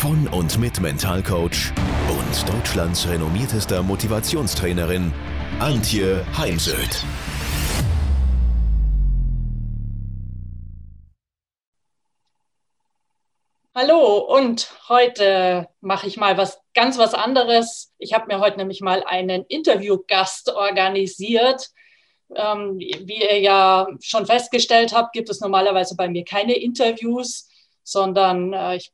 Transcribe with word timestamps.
von 0.00 0.26
und 0.28 0.58
mit 0.58 0.80
Mentalcoach 0.80 1.74
und 2.08 2.48
Deutschlands 2.48 3.06
renommiertester 3.06 3.82
Motivationstrainerin 3.82 5.12
Antje 5.58 6.24
Heimsöth. 6.38 7.04
Hallo 13.74 14.20
und 14.20 14.72
heute 14.88 15.68
mache 15.82 16.06
ich 16.06 16.16
mal 16.16 16.38
was 16.38 16.62
ganz 16.72 16.96
was 16.96 17.12
anderes. 17.12 17.92
Ich 17.98 18.14
habe 18.14 18.28
mir 18.28 18.40
heute 18.40 18.56
nämlich 18.56 18.80
mal 18.80 19.04
einen 19.04 19.44
Interviewgast 19.48 20.50
organisiert. 20.50 21.68
Ähm, 22.34 22.78
wie 22.78 23.20
ihr 23.20 23.38
ja 23.38 23.86
schon 24.00 24.24
festgestellt 24.24 24.94
habt, 24.94 25.12
gibt 25.12 25.28
es 25.28 25.42
normalerweise 25.42 25.94
bei 25.94 26.08
mir 26.08 26.24
keine 26.24 26.54
Interviews, 26.54 27.50
sondern 27.84 28.54
äh, 28.54 28.76
ich 28.76 28.92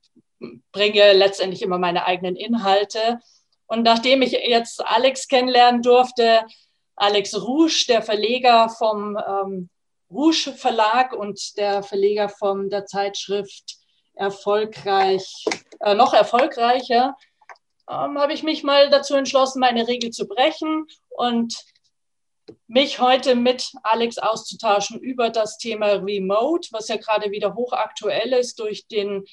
bringe 0.73 1.13
letztendlich 1.13 1.63
immer 1.63 1.79
meine 1.79 2.05
eigenen 2.05 2.37
Inhalte. 2.37 3.21
Und 3.67 3.83
nachdem 3.83 4.23
ich 4.23 4.33
jetzt 4.33 4.85
Alex 4.85 5.29
kennenlernen 5.29 5.83
durfte, 5.83 6.45
Alex 6.95 7.35
Rouge, 7.35 7.85
der 7.89 8.03
Verleger 8.03 8.69
vom 8.69 9.17
ähm, 9.17 9.69
Rouge 10.11 10.53
Verlag 10.57 11.13
und 11.13 11.57
der 11.57 11.83
Verleger 11.83 12.29
von 12.29 12.71
der 12.71 12.87
Zeitschrift 12.87 13.77
Erfolgreich, 14.15 15.45
äh, 15.81 15.95
noch 15.95 16.15
erfolgreicher, 16.15 17.17
ähm, 17.89 18.19
habe 18.19 18.33
ich 18.33 18.43
mich 18.43 18.63
mal 18.63 18.89
dazu 18.89 19.15
entschlossen, 19.15 19.61
meine 19.61 19.87
Regel 19.87 20.11
zu 20.11 20.27
brechen 20.27 20.87
und 21.11 21.55
mich 22.67 23.01
heute 23.01 23.35
mit 23.35 23.73
Alex 23.83 24.19
auszutauschen 24.19 25.01
über 25.01 25.31
das 25.31 25.59
Thema 25.59 25.93
Remote, 25.95 26.69
was 26.73 26.89
ja 26.89 26.97
gerade 26.97 27.31
wieder 27.31 27.55
hochaktuell 27.55 28.33
ist 28.33 28.59
durch 28.59 28.87
den 28.87 29.25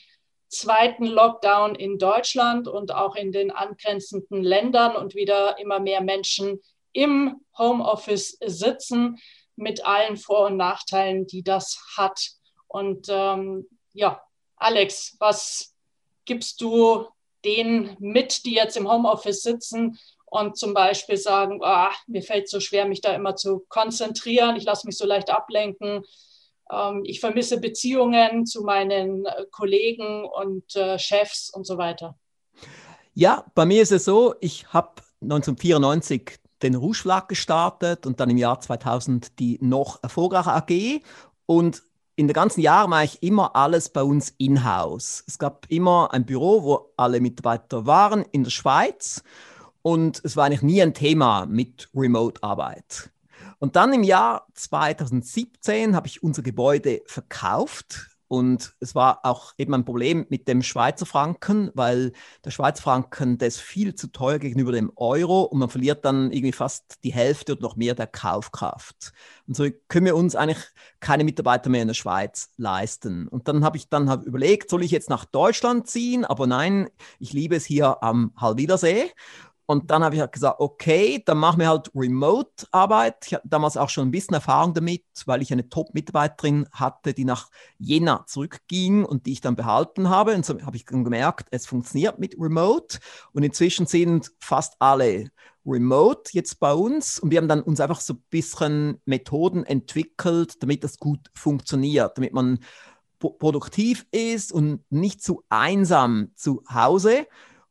zweiten 0.53 1.05
Lockdown 1.05 1.75
in 1.75 1.97
Deutschland 1.97 2.67
und 2.67 2.93
auch 2.93 3.15
in 3.15 3.31
den 3.31 3.51
angrenzenden 3.51 4.43
Ländern 4.43 4.95
und 4.95 5.15
wieder 5.15 5.59
immer 5.59 5.79
mehr 5.79 6.01
Menschen 6.01 6.61
im 6.93 7.41
Homeoffice 7.57 8.37
sitzen 8.45 9.17
mit 9.55 9.85
allen 9.85 10.17
Vor- 10.17 10.47
und 10.47 10.57
Nachteilen, 10.57 11.27
die 11.27 11.43
das 11.43 11.79
hat. 11.97 12.31
Und 12.67 13.07
ähm, 13.09 13.67
ja, 13.93 14.21
Alex, 14.55 15.15
was 15.19 15.75
gibst 16.25 16.61
du 16.61 17.07
denen 17.43 17.97
mit, 17.99 18.45
die 18.45 18.53
jetzt 18.53 18.77
im 18.77 18.89
Homeoffice 18.89 19.43
sitzen 19.43 19.99
und 20.25 20.57
zum 20.57 20.73
Beispiel 20.73 21.17
sagen, 21.17 21.59
oh, 21.61 21.91
mir 22.07 22.23
fällt 22.23 22.49
so 22.49 22.59
schwer, 22.59 22.85
mich 22.85 23.01
da 23.01 23.13
immer 23.13 23.35
zu 23.35 23.65
konzentrieren, 23.69 24.55
ich 24.55 24.63
lasse 24.63 24.87
mich 24.87 24.97
so 24.97 25.05
leicht 25.05 25.29
ablenken, 25.29 26.03
ich 27.03 27.19
vermisse 27.19 27.59
Beziehungen 27.59 28.45
zu 28.45 28.63
meinen 28.63 29.25
äh, 29.25 29.45
Kollegen 29.51 30.25
und 30.25 30.75
äh, 30.75 30.97
Chefs 30.97 31.49
und 31.49 31.65
so 31.65 31.77
weiter. 31.77 32.17
Ja, 33.13 33.45
bei 33.53 33.65
mir 33.65 33.81
ist 33.81 33.91
es 33.91 34.05
so, 34.05 34.35
ich 34.39 34.65
habe 34.73 35.01
1994 35.21 36.39
den 36.61 36.75
Rouge 36.75 37.23
gestartet 37.27 38.05
und 38.05 38.19
dann 38.19 38.29
im 38.29 38.37
Jahr 38.37 38.59
2000 38.59 39.37
die 39.39 39.59
noch 39.61 40.01
erfolgreiche 40.01 40.53
AG 40.53 41.01
und 41.45 41.83
in 42.15 42.27
den 42.27 42.33
ganzen 42.33 42.61
Jahren 42.61 42.91
war 42.91 43.03
ich 43.03 43.21
immer 43.23 43.55
alles 43.55 43.89
bei 43.89 44.03
uns 44.03 44.33
in-house. 44.37 45.23
Es 45.27 45.39
gab 45.39 45.65
immer 45.69 46.13
ein 46.13 46.25
Büro, 46.25 46.63
wo 46.63 46.93
alle 46.95 47.19
Mitarbeiter 47.19 47.85
waren 47.85 48.23
in 48.31 48.43
der 48.43 48.51
Schweiz 48.51 49.23
und 49.81 50.21
es 50.23 50.37
war 50.37 50.45
eigentlich 50.45 50.61
nie 50.61 50.81
ein 50.81 50.93
Thema 50.93 51.45
mit 51.45 51.89
Remote-Arbeit. 51.93 53.12
Und 53.59 53.75
dann 53.75 53.93
im 53.93 54.03
Jahr 54.03 54.47
2017 54.53 55.95
habe 55.95 56.07
ich 56.07 56.23
unser 56.23 56.41
Gebäude 56.41 57.01
verkauft. 57.05 58.09
Und 58.33 58.73
es 58.79 58.95
war 58.95 59.19
auch 59.25 59.53
eben 59.59 59.75
ein 59.75 59.85
Problem 59.85 60.25
mit 60.29 60.47
dem 60.47 60.63
Schweizer 60.63 61.05
Franken, 61.05 61.69
weil 61.75 62.13
der 62.43 62.49
Schweizer 62.49 62.81
Franken, 62.81 63.37
der 63.37 63.49
ist 63.49 63.59
viel 63.59 63.93
zu 63.93 64.07
teuer 64.07 64.39
gegenüber 64.39 64.71
dem 64.71 64.91
Euro 64.95 65.43
und 65.43 65.59
man 65.59 65.69
verliert 65.69 66.03
dann 66.03 66.31
irgendwie 66.31 66.51
fast 66.51 67.03
die 67.03 67.13
Hälfte 67.13 67.51
oder 67.51 67.61
noch 67.61 67.75
mehr 67.75 67.93
der 67.93 68.07
Kaufkraft. 68.07 69.13
Und 69.47 69.55
so 69.55 69.67
können 69.87 70.07
wir 70.07 70.15
uns 70.15 70.35
eigentlich 70.35 70.65
keine 70.99 71.25
Mitarbeiter 71.25 71.69
mehr 71.69 71.83
in 71.83 71.89
der 71.89 71.93
Schweiz 71.93 72.49
leisten. 72.57 73.27
Und 73.27 73.47
dann 73.47 73.63
habe 73.63 73.77
ich 73.77 73.89
dann 73.89 74.09
hab 74.09 74.23
überlegt, 74.23 74.71
soll 74.71 74.83
ich 74.83 74.89
jetzt 74.89 75.11
nach 75.11 75.25
Deutschland 75.25 75.87
ziehen? 75.87 76.25
Aber 76.25 76.47
nein, 76.47 76.89
ich 77.19 77.33
liebe 77.33 77.55
es 77.55 77.65
hier 77.65 78.01
am 78.01 78.33
Halwilersee. 78.35 79.11
Und 79.65 79.91
dann 79.91 80.03
habe 80.03 80.15
ich 80.15 80.21
halt 80.21 80.33
gesagt, 80.33 80.59
okay, 80.59 81.21
dann 81.25 81.37
machen 81.37 81.59
wir 81.59 81.69
halt 81.69 81.89
Remote-Arbeit. 81.95 83.27
Ich 83.27 83.33
hatte 83.33 83.47
damals 83.47 83.77
auch 83.77 83.89
schon 83.89 84.07
ein 84.07 84.11
bisschen 84.11 84.33
Erfahrung 84.33 84.73
damit, 84.73 85.05
weil 85.25 85.41
ich 85.41 85.53
eine 85.53 85.69
Top-Mitarbeiterin 85.69 86.67
hatte, 86.71 87.13
die 87.13 87.23
nach 87.23 87.49
Jena 87.77 88.25
zurückging 88.27 89.05
und 89.05 89.25
die 89.25 89.31
ich 89.31 89.41
dann 89.41 89.55
behalten 89.55 90.09
habe. 90.09 90.35
Und 90.35 90.45
so 90.45 90.59
habe 90.61 90.75
ich 90.75 90.85
dann 90.85 91.05
gemerkt, 91.05 91.47
es 91.51 91.65
funktioniert 91.65 92.19
mit 92.19 92.35
Remote. 92.37 92.99
Und 93.31 93.43
inzwischen 93.43 93.85
sind 93.85 94.31
fast 94.39 94.75
alle 94.79 95.29
Remote 95.65 96.31
jetzt 96.33 96.59
bei 96.59 96.73
uns. 96.73 97.19
Und 97.19 97.31
wir 97.31 97.37
haben 97.37 97.47
dann 97.47 97.61
uns 97.61 97.79
einfach 97.79 98.01
so 98.01 98.15
ein 98.15 98.23
bisschen 98.29 99.01
Methoden 99.05 99.63
entwickelt, 99.63 100.61
damit 100.61 100.83
das 100.83 100.97
gut 100.97 101.31
funktioniert, 101.33 102.17
damit 102.17 102.33
man 102.33 102.59
produktiv 103.19 104.05
ist 104.11 104.51
und 104.51 104.81
nicht 104.89 105.23
zu 105.23 105.43
einsam 105.47 106.31
zu 106.35 106.61
Hause 106.69 107.25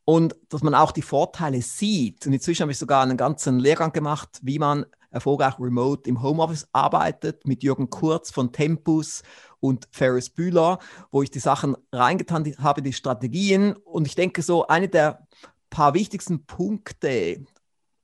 und 0.05 0.35
dass 0.49 0.63
man 0.63 0.75
auch 0.75 0.93
die 0.93 1.03
Vorteile 1.03 1.63
sieht. 1.63 2.27
Und 2.27 2.33
inzwischen 2.33 2.63
habe 2.63 2.73
ich 2.73 2.79
sogar 2.79 3.03
einen 3.03 3.17
ganzen 3.17 3.59
Lehrgang 3.59 3.93
gemacht, 3.93 4.41
wie 4.43 4.59
man 4.59 4.87
erfolgreich 5.11 5.59
remote 5.59 6.09
im 6.09 6.23
Homeoffice 6.23 6.67
arbeitet, 6.73 7.47
mit 7.47 7.63
Jürgen 7.63 7.91
Kurz 7.91 8.31
von 8.31 8.53
Tempus 8.53 9.23
und 9.61 9.87
Ferris 9.91 10.31
Bühler, 10.31 10.79
wo 11.11 11.23
ich 11.23 11.31
die 11.31 11.39
Sachen 11.39 11.77
reingetan 11.93 12.55
habe, 12.59 12.83
die 12.83 12.93
Strategien. 12.93 13.75
Und 13.75 14.07
ich 14.07 14.15
denke, 14.15 14.43
so 14.43 14.67
eine 14.67 14.89
der 14.89 15.27
paar 15.71 15.95
wichtigsten 15.95 16.45
Punkte, 16.47 17.45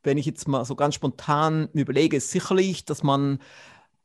wenn 0.03 0.19
ich 0.19 0.27
jetzt 0.27 0.47
mal 0.47 0.65
so 0.65 0.77
ganz 0.77 0.95
spontan 0.95 1.69
überlege, 1.73 2.19
ist 2.19 2.31
sicherlich, 2.31 2.85
dass 2.85 3.03
man 3.03 3.39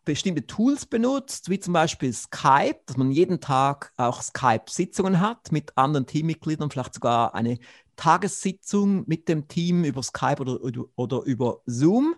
bestimmte 0.06 0.46
Tools 0.46 0.86
benutzt, 0.86 1.50
wie 1.50 1.60
zum 1.60 1.74
Beispiel 1.74 2.12
Skype, 2.12 2.80
dass 2.86 2.98
man 2.98 3.12
jeden 3.12 3.40
Tag 3.40 3.94
auch 3.98 4.22
Skype-Sitzungen 4.22 5.22
hat 5.22 5.52
mit 5.52 5.78
anderen 5.78 6.06
Teammitgliedern, 6.06 6.70
vielleicht 6.70 6.96
sogar 6.96 7.34
eine 7.36 7.58
Tagessitzung 7.96 9.04
mit 9.08 9.28
dem 9.28 9.48
Team 9.48 9.84
über 9.84 10.04
Skype 10.04 10.40
oder, 10.40 10.60
oder, 10.96 11.22
über 11.24 11.62
Zoom 11.66 12.16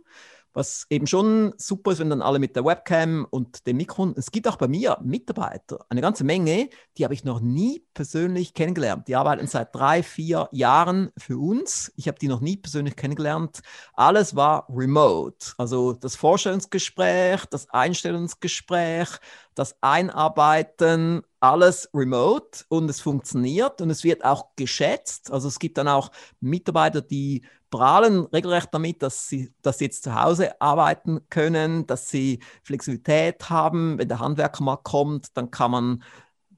was 0.56 0.88
eben 0.90 1.06
schon 1.06 1.54
super 1.58 1.92
ist, 1.92 2.00
wenn 2.00 2.10
dann 2.10 2.22
alle 2.22 2.40
mit 2.40 2.56
der 2.56 2.64
Webcam 2.64 3.28
und 3.30 3.68
dem 3.68 3.78
Mikro. 3.78 4.14
Es 4.16 4.32
gibt 4.32 4.48
auch 4.48 4.56
bei 4.56 4.68
mir 4.68 4.98
Mitarbeiter, 5.04 5.86
eine 5.90 6.02
ganze 6.02 6.24
Menge, 6.24 6.70
die 6.98 7.04
habe 7.04 7.14
ich 7.14 7.26
noch 7.26 7.42
nie 7.42 7.84
persönlich 7.94 8.54
kennengelernt. 8.54 9.08
Die 9.08 9.16
arbeiten 9.16 9.48
seit 9.48 9.76
drei, 9.76 10.02
vier 10.02 10.48
Jahren 10.52 11.12
für 11.18 11.38
uns. 11.38 11.92
Ich 11.98 12.08
habe 12.08 12.18
die 12.18 12.30
noch 12.30 12.40
nie 12.40 12.56
persönlich 12.56 12.96
kennengelernt. 12.96 13.62
Alles 13.94 14.36
war 14.36 14.66
remote. 14.70 15.54
Also 15.58 15.92
das 15.92 16.16
Vorstellungsgespräch, 16.16 17.46
das 17.48 17.70
Einstellungsgespräch, 17.70 19.10
das 19.56 19.76
Einarbeiten, 19.82 21.22
alles 21.40 21.90
remote 21.94 22.66
und 22.70 22.90
es 22.90 23.02
funktioniert 23.02 23.82
und 23.82 23.90
es 23.90 24.04
wird 24.04 24.24
auch 24.24 24.56
geschätzt. 24.56 25.32
Also 25.32 25.48
es 25.48 25.60
gibt 25.60 25.78
dann 25.78 25.88
auch 25.88 26.12
Mitarbeiter, 26.40 27.02
die 27.02 27.44
prahlen 27.70 28.26
regelrecht 28.28 28.70
damit, 28.72 29.02
dass 29.02 29.28
sie, 29.28 29.54
dass 29.62 29.80
sie 29.80 29.86
jetzt 29.86 30.04
zu 30.04 30.16
Hause 30.16 30.60
arbeiten 30.62 31.22
können, 31.30 31.86
dass 31.88 32.10
sie 32.10 32.40
Flexibilität 32.64 33.50
haben. 33.50 33.98
Wenn 33.98 34.08
der 34.08 34.20
Handwerker 34.20 34.64
mal 34.64 34.78
kommt, 34.78 35.36
dann 35.36 35.52
kann 35.52 35.72
man 35.72 36.04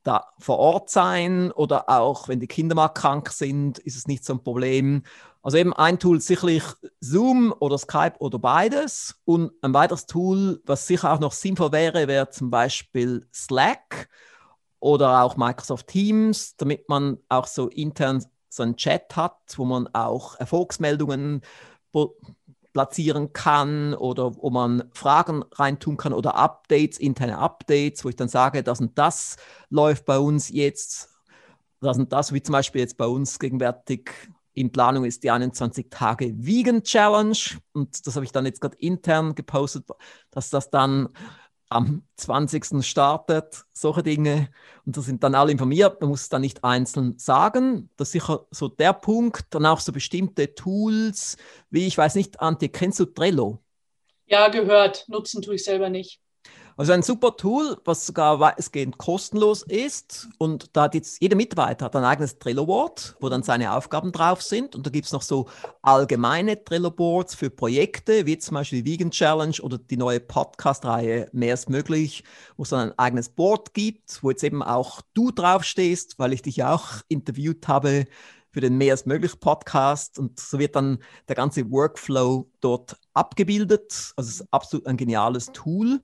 da 0.07 0.25
vor 0.39 0.57
Ort 0.57 0.89
sein 0.89 1.51
oder 1.51 1.89
auch 1.89 2.27
wenn 2.27 2.39
die 2.39 2.47
Kinder 2.47 2.75
mal 2.75 2.89
krank 2.89 3.29
sind, 3.29 3.79
ist 3.79 3.97
es 3.97 4.07
nicht 4.07 4.23
so 4.23 4.33
ein 4.33 4.43
Problem. 4.43 5.03
Also 5.41 5.57
eben 5.57 5.73
ein 5.73 5.99
Tool 5.99 6.19
sicherlich 6.21 6.63
Zoom 6.99 7.53
oder 7.59 7.77
Skype 7.77 8.15
oder 8.19 8.39
beides. 8.39 9.19
Und 9.25 9.51
ein 9.61 9.73
weiteres 9.73 10.05
Tool, 10.05 10.61
was 10.65 10.87
sicher 10.87 11.13
auch 11.13 11.19
noch 11.19 11.33
sinnvoll 11.33 11.71
wäre, 11.71 12.07
wäre 12.07 12.29
zum 12.29 12.49
Beispiel 12.49 13.27
Slack 13.33 14.09
oder 14.79 15.23
auch 15.23 15.37
Microsoft 15.37 15.87
Teams, 15.87 16.55
damit 16.55 16.87
man 16.89 17.17
auch 17.29 17.47
so 17.47 17.67
intern 17.67 18.25
so 18.49 18.63
einen 18.63 18.77
Chat 18.77 19.15
hat, 19.15 19.37
wo 19.57 19.65
man 19.65 19.87
auch 19.93 20.35
Erfolgsmeldungen 20.39 21.41
platzieren 22.77 23.33
kann 23.33 23.95
oder 23.95 24.35
wo 24.35 24.51
man 24.51 24.83
Fragen 24.93 25.43
reintun 25.53 25.97
kann 25.97 26.13
oder 26.13 26.35
Updates, 26.35 26.99
interne 26.99 27.39
Updates, 27.39 28.05
wo 28.05 28.09
ich 28.09 28.15
dann 28.15 28.27
sage, 28.27 28.61
das 28.61 28.79
und 28.79 28.95
das 28.99 29.37
läuft 29.71 30.05
bei 30.05 30.19
uns 30.19 30.49
jetzt, 30.49 31.09
das 31.81 31.97
und 31.97 32.13
das, 32.13 32.33
wie 32.33 32.43
zum 32.43 32.53
Beispiel 32.53 32.81
jetzt 32.81 32.95
bei 32.95 33.07
uns 33.07 33.39
gegenwärtig 33.39 34.11
in 34.53 34.71
Planung 34.71 35.05
ist 35.05 35.23
die 35.23 35.31
21 35.31 35.87
Tage 35.89 36.35
Vegan 36.37 36.83
Challenge. 36.83 37.37
Und 37.73 38.05
das 38.05 38.15
habe 38.15 38.25
ich 38.25 38.31
dann 38.31 38.45
jetzt 38.45 38.61
gerade 38.61 38.77
intern 38.77 39.33
gepostet, 39.33 39.89
dass 40.29 40.51
das 40.51 40.69
dann 40.69 41.09
am 41.69 42.03
20. 42.15 42.83
startet, 42.85 43.65
solche 43.73 44.03
Dinge. 44.03 44.49
Und 44.85 44.97
da 44.97 45.01
sind 45.01 45.23
dann 45.23 45.35
alle 45.35 45.51
informiert. 45.51 45.99
Man 46.01 46.09
muss 46.09 46.21
es 46.21 46.29
dann 46.29 46.41
nicht 46.41 46.63
einzeln 46.63 47.17
sagen. 47.17 47.89
Das 47.97 48.09
ist 48.09 48.13
sicher 48.13 48.45
so 48.51 48.67
der 48.67 48.93
Punkt. 48.93 49.45
Dann 49.49 49.65
auch 49.65 49.79
so 49.79 49.91
bestimmte 49.91 50.55
Tools, 50.55 51.37
wie 51.69 51.87
ich 51.87 51.97
weiß 51.97 52.15
nicht, 52.15 52.39
Antje, 52.39 52.69
kennst 52.69 52.99
du 52.99 53.05
Trello? 53.05 53.61
Ja, 54.25 54.49
gehört. 54.49 55.05
Nutzen 55.07 55.41
tue 55.41 55.55
ich 55.55 55.63
selber 55.63 55.89
nicht. 55.89 56.21
Also 56.79 56.93
ein 56.93 57.01
super 57.01 57.35
Tool, 57.35 57.75
was 57.85 58.05
sogar 58.05 58.39
weitestgehend 58.39 58.99
kostenlos 58.99 59.63
ist. 59.63 60.29
Und 60.37 60.75
da 60.77 60.83
hat 60.83 60.93
jetzt 60.93 61.19
jeder 61.19 61.35
Mitarbeiter 61.35 61.85
hat 61.85 61.95
ein 61.95 62.03
eigenes 62.03 62.37
Trello-Board, 62.37 63.15
wo 63.19 63.29
dann 63.29 63.41
seine 63.41 63.73
Aufgaben 63.73 64.11
drauf 64.11 64.43
sind. 64.43 64.75
Und 64.75 64.85
da 64.85 64.91
gibt 64.91 65.07
es 65.07 65.11
noch 65.11 65.23
so 65.23 65.47
allgemeine 65.81 66.63
Trello-Boards 66.63 67.33
für 67.33 67.49
Projekte, 67.49 68.27
wie 68.27 68.37
zum 68.37 68.53
Beispiel 68.53 68.83
die 68.83 68.91
Vegan 68.91 69.09
Challenge 69.09 69.55
oder 69.63 69.79
die 69.79 69.97
neue 69.97 70.19
Podcast-Reihe 70.19 71.29
Mehr 71.31 71.55
ist 71.55 71.67
möglich, 71.67 72.23
wo 72.57 72.63
es 72.63 72.69
dann 72.69 72.91
ein 72.91 72.99
eigenes 72.99 73.29
Board 73.29 73.73
gibt, 73.73 74.21
wo 74.21 74.29
jetzt 74.29 74.43
eben 74.43 74.61
auch 74.61 75.01
du 75.15 75.31
draufstehst, 75.31 76.19
weil 76.19 76.31
ich 76.31 76.43
dich 76.43 76.57
ja 76.57 76.75
auch 76.75 77.01
interviewt 77.07 77.67
habe 77.67 78.05
für 78.51 78.61
den 78.61 78.77
Mehr 78.77 78.93
ist 78.93 79.05
möglich 79.07 79.39
Podcast. 79.39 80.17
Und 80.17 80.39
so 80.39 80.57
wird 80.59 80.75
dann 80.75 80.99
der 81.27 81.35
ganze 81.35 81.69
Workflow 81.69 82.49
dort 82.59 82.97
abgebildet. 83.13 84.13
Also 84.15 84.29
es 84.29 84.41
ist 84.41 84.47
absolut 84.51 84.87
ein 84.87 84.97
geniales 84.97 85.51
Tool. 85.53 86.01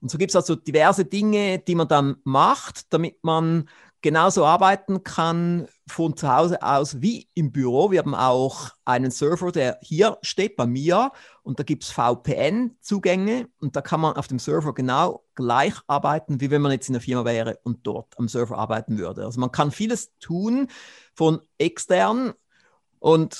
Und 0.00 0.10
so 0.10 0.18
gibt 0.18 0.30
es 0.30 0.36
also 0.36 0.56
diverse 0.56 1.04
Dinge, 1.04 1.58
die 1.58 1.74
man 1.74 1.88
dann 1.88 2.16
macht, 2.24 2.92
damit 2.92 3.22
man 3.22 3.68
genauso 4.02 4.44
arbeiten 4.44 5.02
kann 5.02 5.66
von 5.88 6.16
zu 6.16 6.32
Hause 6.32 6.62
aus 6.62 7.00
wie 7.00 7.28
im 7.34 7.50
Büro. 7.50 7.90
Wir 7.90 7.98
haben 8.00 8.14
auch 8.14 8.70
einen 8.84 9.10
Server, 9.10 9.50
der 9.50 9.78
hier 9.82 10.18
steht 10.22 10.56
bei 10.56 10.64
mir 10.64 11.10
und 11.42 11.58
da 11.58 11.64
gibt 11.64 11.82
es 11.82 11.90
VPN-Zugänge 11.90 13.48
und 13.58 13.74
da 13.74 13.80
kann 13.80 14.00
man 14.00 14.14
auf 14.14 14.28
dem 14.28 14.38
Server 14.38 14.74
genau 14.74 15.24
gleich 15.34 15.74
arbeiten, 15.88 16.40
wie 16.40 16.50
wenn 16.50 16.62
man 16.62 16.72
jetzt 16.72 16.88
in 16.88 16.92
der 16.92 17.02
Firma 17.02 17.24
wäre 17.24 17.58
und 17.64 17.86
dort 17.86 18.16
am 18.16 18.28
Server 18.28 18.58
arbeiten 18.58 18.96
würde. 18.98 19.24
Also 19.24 19.40
man 19.40 19.50
kann 19.50 19.72
vieles 19.72 20.16
tun 20.18 20.68
von 21.14 21.40
extern 21.58 22.32
und 23.00 23.36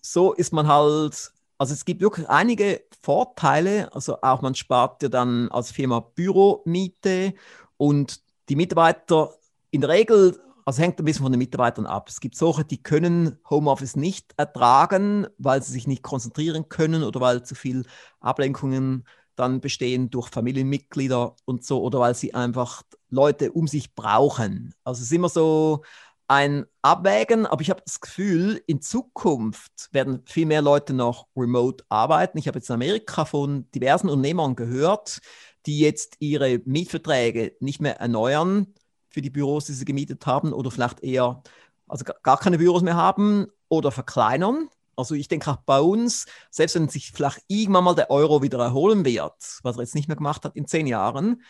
so 0.00 0.32
ist 0.32 0.52
man 0.52 0.66
halt 0.66 1.32
also 1.58 1.74
es 1.74 1.84
gibt 1.84 2.00
wirklich 2.00 2.28
einige 2.28 2.82
Vorteile. 3.02 3.92
Also 3.94 4.22
auch 4.22 4.42
man 4.42 4.54
spart 4.54 5.02
ja 5.02 5.08
dann 5.08 5.50
als 5.50 5.72
Firma 5.72 6.00
Büromiete 6.00 7.34
und 7.76 8.20
die 8.48 8.56
Mitarbeiter 8.56 9.34
in 9.70 9.80
der 9.82 9.90
Regel, 9.90 10.40
also 10.64 10.82
hängt 10.82 10.98
ein 10.98 11.04
bisschen 11.04 11.24
von 11.24 11.32
den 11.32 11.38
Mitarbeitern 11.38 11.86
ab. 11.86 12.08
Es 12.08 12.20
gibt 12.20 12.36
solche, 12.36 12.64
die 12.64 12.82
können 12.82 13.38
Homeoffice 13.50 13.96
nicht 13.96 14.32
ertragen, 14.36 15.26
weil 15.38 15.62
sie 15.62 15.72
sich 15.72 15.86
nicht 15.86 16.02
konzentrieren 16.02 16.68
können 16.68 17.02
oder 17.02 17.20
weil 17.20 17.42
zu 17.42 17.54
viel 17.54 17.84
Ablenkungen 18.20 19.04
dann 19.34 19.60
bestehen 19.60 20.10
durch 20.10 20.28
Familienmitglieder 20.30 21.36
und 21.44 21.64
so 21.64 21.82
oder 21.82 22.00
weil 22.00 22.14
sie 22.14 22.34
einfach 22.34 22.82
Leute 23.08 23.52
um 23.52 23.66
sich 23.66 23.94
brauchen. 23.94 24.74
Also 24.84 25.00
es 25.00 25.06
ist 25.06 25.12
immer 25.12 25.28
so, 25.28 25.82
ein 26.28 26.66
Abwägen, 26.82 27.46
aber 27.46 27.62
ich 27.62 27.70
habe 27.70 27.82
das 27.84 28.00
Gefühl, 28.00 28.62
in 28.66 28.82
Zukunft 28.82 29.88
werden 29.92 30.22
viel 30.26 30.44
mehr 30.46 30.60
Leute 30.60 30.92
noch 30.92 31.26
remote 31.34 31.84
arbeiten. 31.88 32.36
Ich 32.36 32.46
habe 32.46 32.58
jetzt 32.58 32.68
in 32.68 32.74
Amerika 32.74 33.24
von 33.24 33.70
diversen 33.72 34.10
Unternehmern 34.10 34.54
gehört, 34.54 35.20
die 35.64 35.80
jetzt 35.80 36.16
ihre 36.20 36.60
Mietverträge 36.66 37.56
nicht 37.60 37.80
mehr 37.80 37.98
erneuern 37.98 38.74
für 39.08 39.22
die 39.22 39.30
Büros, 39.30 39.64
die 39.64 39.72
sie 39.72 39.86
gemietet 39.86 40.26
haben 40.26 40.52
oder 40.52 40.70
vielleicht 40.70 41.00
eher 41.00 41.42
also 41.88 42.04
gar 42.22 42.38
keine 42.38 42.58
Büros 42.58 42.82
mehr 42.82 42.96
haben 42.96 43.46
oder 43.68 43.90
verkleinern. 43.90 44.68
Also 44.96 45.14
ich 45.14 45.28
denke 45.28 45.50
auch 45.50 45.58
bei 45.64 45.80
uns, 45.80 46.26
selbst 46.50 46.74
wenn 46.74 46.88
sich 46.88 47.12
vielleicht 47.12 47.42
irgendwann 47.46 47.84
mal 47.84 47.94
der 47.94 48.10
Euro 48.10 48.42
wieder 48.42 48.58
erholen 48.58 49.04
wird, 49.06 49.60
was 49.62 49.76
er 49.76 49.82
jetzt 49.82 49.94
nicht 49.94 50.08
mehr 50.08 50.16
gemacht 50.16 50.44
hat 50.44 50.56
in 50.56 50.66
zehn 50.66 50.86
Jahren, 50.86 51.42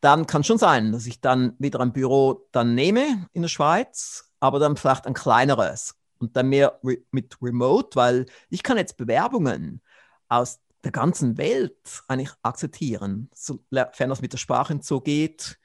dann 0.00 0.26
kann 0.26 0.44
schon 0.44 0.58
sein, 0.58 0.92
dass 0.92 1.06
ich 1.06 1.20
dann 1.20 1.54
wieder 1.58 1.80
ein 1.80 1.92
Büro 1.92 2.46
dann 2.52 2.74
nehme 2.74 3.28
in 3.32 3.42
der 3.42 3.48
Schweiz 3.48 4.25
aber 4.40 4.58
dann 4.58 4.76
vielleicht 4.76 5.06
ein 5.06 5.14
kleineres 5.14 5.94
und 6.18 6.36
dann 6.36 6.48
mehr 6.48 6.78
re 6.82 6.98
mit 7.10 7.36
Remote, 7.42 7.96
weil 7.96 8.26
ich 8.50 8.62
kann 8.62 8.76
jetzt 8.76 8.96
Bewerbungen 8.96 9.80
aus 10.28 10.60
der 10.84 10.92
ganzen 10.92 11.36
Welt 11.36 12.02
eigentlich 12.08 12.32
akzeptieren, 12.42 13.28
sofern 13.34 14.08
das 14.08 14.22
mit 14.22 14.32
der 14.32 14.38
Sprache 14.38 14.78
so 14.82 15.00
geht. 15.00 15.58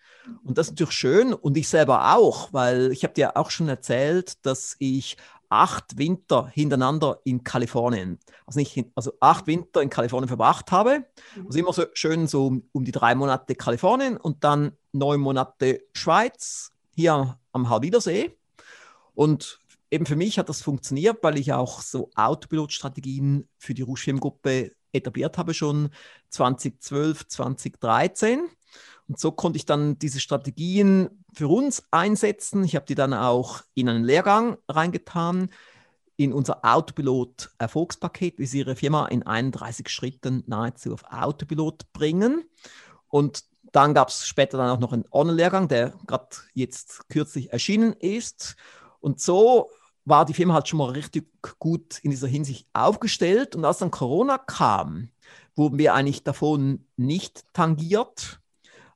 Und 0.43 0.57
das 0.57 0.67
ist 0.67 0.71
natürlich 0.73 0.93
schön 0.93 1.33
und 1.33 1.57
ich 1.57 1.67
selber 1.67 2.15
auch, 2.15 2.53
weil 2.53 2.91
ich 2.91 3.03
habe 3.03 3.13
dir 3.13 3.37
auch 3.37 3.49
schon 3.49 3.69
erzählt, 3.69 4.45
dass 4.45 4.75
ich 4.79 5.17
acht 5.51 5.97
Winter 5.97 6.47
hintereinander 6.47 7.19
in 7.25 7.43
Kalifornien, 7.43 8.19
also 8.45 8.59
nicht, 8.59 8.85
also 8.95 9.11
acht 9.19 9.47
Winter 9.47 9.81
in 9.81 9.89
Kalifornien 9.89 10.29
verbracht 10.29 10.71
habe. 10.71 11.03
Mhm. 11.35 11.45
Also 11.47 11.59
immer 11.59 11.73
so 11.73 11.85
schön 11.93 12.27
so 12.27 12.47
um, 12.47 12.63
um 12.71 12.85
die 12.85 12.93
drei 12.93 13.15
Monate 13.15 13.55
Kalifornien 13.55 14.17
und 14.17 14.43
dann 14.43 14.71
neun 14.93 15.19
Monate 15.19 15.83
Schweiz 15.93 16.71
hier 16.95 17.37
am 17.51 17.69
Halbidersee. 17.69 18.31
Und 19.13 19.59
eben 19.89 20.05
für 20.05 20.15
mich 20.15 20.39
hat 20.39 20.49
das 20.49 20.61
funktioniert, 20.61 21.17
weil 21.21 21.37
ich 21.37 21.53
auch 21.53 21.81
so 21.81 22.09
Autopilot-Strategien 22.15 23.47
für 23.57 23.73
die 23.73 23.81
Ruschfilm-Gruppe 23.81 24.71
etabliert 24.93 25.37
habe, 25.37 25.53
schon 25.53 25.89
2012, 26.29 27.27
2013. 27.27 28.41
Und 29.07 29.19
so 29.19 29.31
konnte 29.31 29.57
ich 29.57 29.65
dann 29.65 29.99
diese 29.99 30.19
Strategien 30.19 31.23
für 31.33 31.47
uns 31.47 31.83
einsetzen. 31.91 32.63
Ich 32.63 32.75
habe 32.75 32.85
die 32.85 32.95
dann 32.95 33.13
auch 33.13 33.61
in 33.73 33.89
einen 33.89 34.03
Lehrgang 34.03 34.57
reingetan, 34.69 35.49
in 36.15 36.33
unser 36.33 36.63
Autopilot-Erfolgspaket, 36.63 38.37
wie 38.37 38.45
Sie 38.45 38.59
Ihre 38.59 38.75
Firma 38.75 39.07
in 39.07 39.23
31 39.23 39.89
Schritten 39.89 40.43
nahezu 40.45 40.93
auf 40.93 41.03
Autopilot 41.09 41.91
bringen. 41.93 42.43
Und 43.07 43.43
dann 43.71 43.93
gab 43.93 44.09
es 44.09 44.27
später 44.27 44.57
dann 44.57 44.69
auch 44.69 44.79
noch 44.79 44.93
einen 44.93 45.05
Online-Lehrgang, 45.11 45.67
der 45.67 45.93
gerade 46.05 46.27
jetzt 46.53 47.09
kürzlich 47.09 47.51
erschienen 47.51 47.93
ist. 47.93 48.55
Und 49.01 49.19
so 49.19 49.69
war 50.05 50.25
die 50.25 50.33
Firma 50.33 50.53
halt 50.53 50.67
schon 50.67 50.79
mal 50.79 50.91
richtig 50.91 51.29
gut 51.59 51.99
in 51.99 52.11
dieser 52.11 52.27
Hinsicht 52.27 52.67
aufgestellt. 52.73 53.55
Und 53.55 53.65
als 53.65 53.79
dann 53.79 53.91
Corona 53.91 54.37
kam, 54.37 55.09
wurden 55.55 55.77
wir 55.77 55.93
eigentlich 55.93 56.23
davon 56.23 56.85
nicht 56.97 57.43
tangiert. 57.53 58.39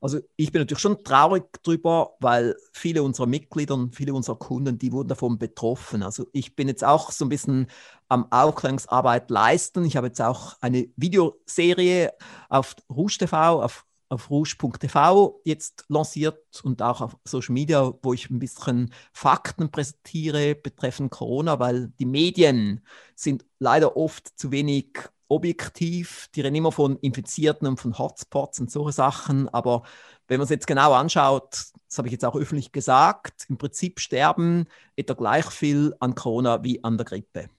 Also 0.01 0.19
ich 0.35 0.51
bin 0.51 0.61
natürlich 0.61 0.81
schon 0.81 1.03
traurig 1.03 1.45
drüber, 1.63 2.15
weil 2.19 2.55
viele 2.73 3.01
unserer 3.01 3.25
Mitglieder 3.25 3.73
und 3.73 3.95
viele 3.95 4.13
unserer 4.13 4.37
Kunden, 4.37 4.77
die 4.77 4.91
wurden 4.91 5.07
davon 5.07 5.39
betroffen. 5.39 6.03
Also 6.03 6.27
ich 6.31 6.55
bin 6.55 6.67
jetzt 6.67 6.83
auch 6.83 7.11
so 7.11 7.25
ein 7.25 7.29
bisschen 7.29 7.67
am 8.07 8.31
Aufklärungsarbeit 8.31 9.31
leisten. 9.31 9.83
Ich 9.83 9.97
habe 9.97 10.07
jetzt 10.07 10.21
auch 10.21 10.57
eine 10.61 10.87
Videoserie 10.95 12.13
auf 12.49 12.75
Rouge 12.89 13.17
TV, 13.17 13.63
auf 13.63 13.85
auf 14.15 14.29
rouge.tv 14.29 15.41
jetzt 15.43 15.85
lanciert 15.87 16.61
und 16.63 16.81
auch 16.81 17.01
auf 17.01 17.17
Social 17.25 17.53
Media, 17.53 17.93
wo 18.01 18.13
ich 18.13 18.29
ein 18.29 18.39
bisschen 18.39 18.91
Fakten 19.13 19.69
präsentiere 19.69 20.55
betreffend 20.55 21.11
Corona, 21.11 21.59
weil 21.59 21.89
die 21.99 22.05
Medien 22.05 22.81
sind 23.15 23.45
leider 23.59 23.95
oft 23.95 24.39
zu 24.39 24.51
wenig 24.51 24.97
objektiv. 25.27 26.29
Die 26.35 26.41
reden 26.41 26.55
immer 26.55 26.71
von 26.71 26.97
Infizierten 26.97 27.67
und 27.67 27.79
von 27.79 27.97
Hotspots 27.97 28.59
und 28.59 28.71
solche 28.71 28.93
Sachen. 28.93 29.49
Aber 29.49 29.83
wenn 30.27 30.37
man 30.37 30.45
es 30.45 30.49
jetzt 30.51 30.67
genau 30.67 30.93
anschaut, 30.93 31.51
das 31.87 31.97
habe 31.97 32.07
ich 32.07 32.11
jetzt 32.11 32.25
auch 32.25 32.35
öffentlich 32.35 32.71
gesagt, 32.71 33.45
im 33.49 33.57
Prinzip 33.57 33.99
sterben 33.99 34.67
etwa 34.95 35.13
gleich 35.13 35.45
viel 35.45 35.95
an 35.99 36.15
Corona 36.15 36.63
wie 36.63 36.83
an 36.83 36.97
der 36.97 37.05
Grippe. 37.05 37.49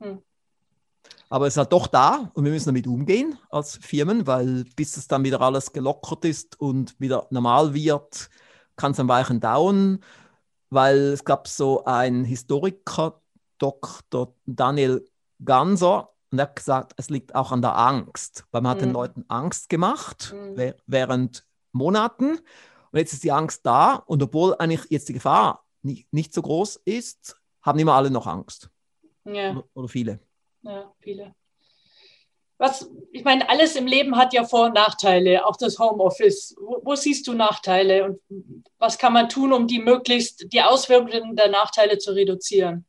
Hm. 0.00 0.22
Aber 1.28 1.46
es 1.46 1.54
ist 1.54 1.58
halt 1.58 1.72
doch 1.72 1.86
da 1.86 2.30
und 2.34 2.44
wir 2.44 2.52
müssen 2.52 2.68
damit 2.68 2.86
umgehen 2.86 3.38
als 3.50 3.76
Firmen, 3.76 4.26
weil 4.26 4.64
bis 4.76 4.96
es 4.96 5.08
dann 5.08 5.24
wieder 5.24 5.40
alles 5.40 5.72
gelockert 5.72 6.24
ist 6.24 6.60
und 6.60 6.98
wieder 7.00 7.26
normal 7.30 7.74
wird, 7.74 8.28
kann 8.76 8.92
es 8.92 9.00
ein 9.00 9.08
Weilchen 9.08 9.40
dauern, 9.40 10.02
weil 10.70 10.98
es 10.98 11.24
gab 11.24 11.48
so 11.48 11.84
einen 11.84 12.24
Historiker, 12.24 13.20
Dr. 13.58 14.34
Daniel 14.46 15.04
Ganser, 15.44 16.10
und 16.30 16.40
er 16.40 16.46
hat 16.46 16.56
gesagt, 16.56 16.94
es 16.96 17.10
liegt 17.10 17.36
auch 17.36 17.52
an 17.52 17.62
der 17.62 17.78
Angst, 17.78 18.44
weil 18.50 18.60
man 18.60 18.72
hat 18.72 18.80
den 18.80 18.88
mhm. 18.88 18.94
Leuten 18.94 19.24
Angst 19.28 19.68
gemacht 19.68 20.34
mhm. 20.34 20.74
während 20.86 21.46
Monaten 21.70 22.38
und 22.90 22.98
jetzt 22.98 23.12
ist 23.12 23.22
die 23.22 23.30
Angst 23.30 23.64
da 23.64 23.94
und 23.94 24.20
obwohl 24.20 24.56
eigentlich 24.58 24.84
jetzt 24.90 25.08
die 25.08 25.12
Gefahr 25.12 25.64
nicht, 25.82 26.12
nicht 26.12 26.34
so 26.34 26.42
groß 26.42 26.80
ist, 26.84 27.36
haben 27.62 27.78
immer 27.78 27.94
alle 27.94 28.10
noch 28.10 28.26
Angst. 28.26 28.68
Ja. 29.24 29.52
Oder, 29.52 29.64
oder 29.74 29.88
viele. 29.88 30.18
Ja, 30.64 30.92
viele. 31.00 31.34
Was, 32.56 32.88
ich 33.12 33.24
meine, 33.24 33.48
alles 33.48 33.74
im 33.76 33.86
Leben 33.86 34.16
hat 34.16 34.32
ja 34.32 34.44
Vor- 34.44 34.66
und 34.66 34.74
Nachteile, 34.74 35.44
auch 35.44 35.56
das 35.56 35.78
Homeoffice. 35.78 36.54
Wo, 36.58 36.80
wo, 36.84 36.94
siehst 36.94 37.26
du 37.26 37.34
Nachteile 37.34 38.04
und 38.04 38.20
was 38.78 38.96
kann 38.96 39.12
man 39.12 39.28
tun, 39.28 39.52
um 39.52 39.66
die 39.66 39.80
möglichst 39.80 40.52
die 40.52 40.62
Auswirkungen 40.62 41.36
der 41.36 41.48
Nachteile 41.48 41.98
zu 41.98 42.12
reduzieren? 42.12 42.86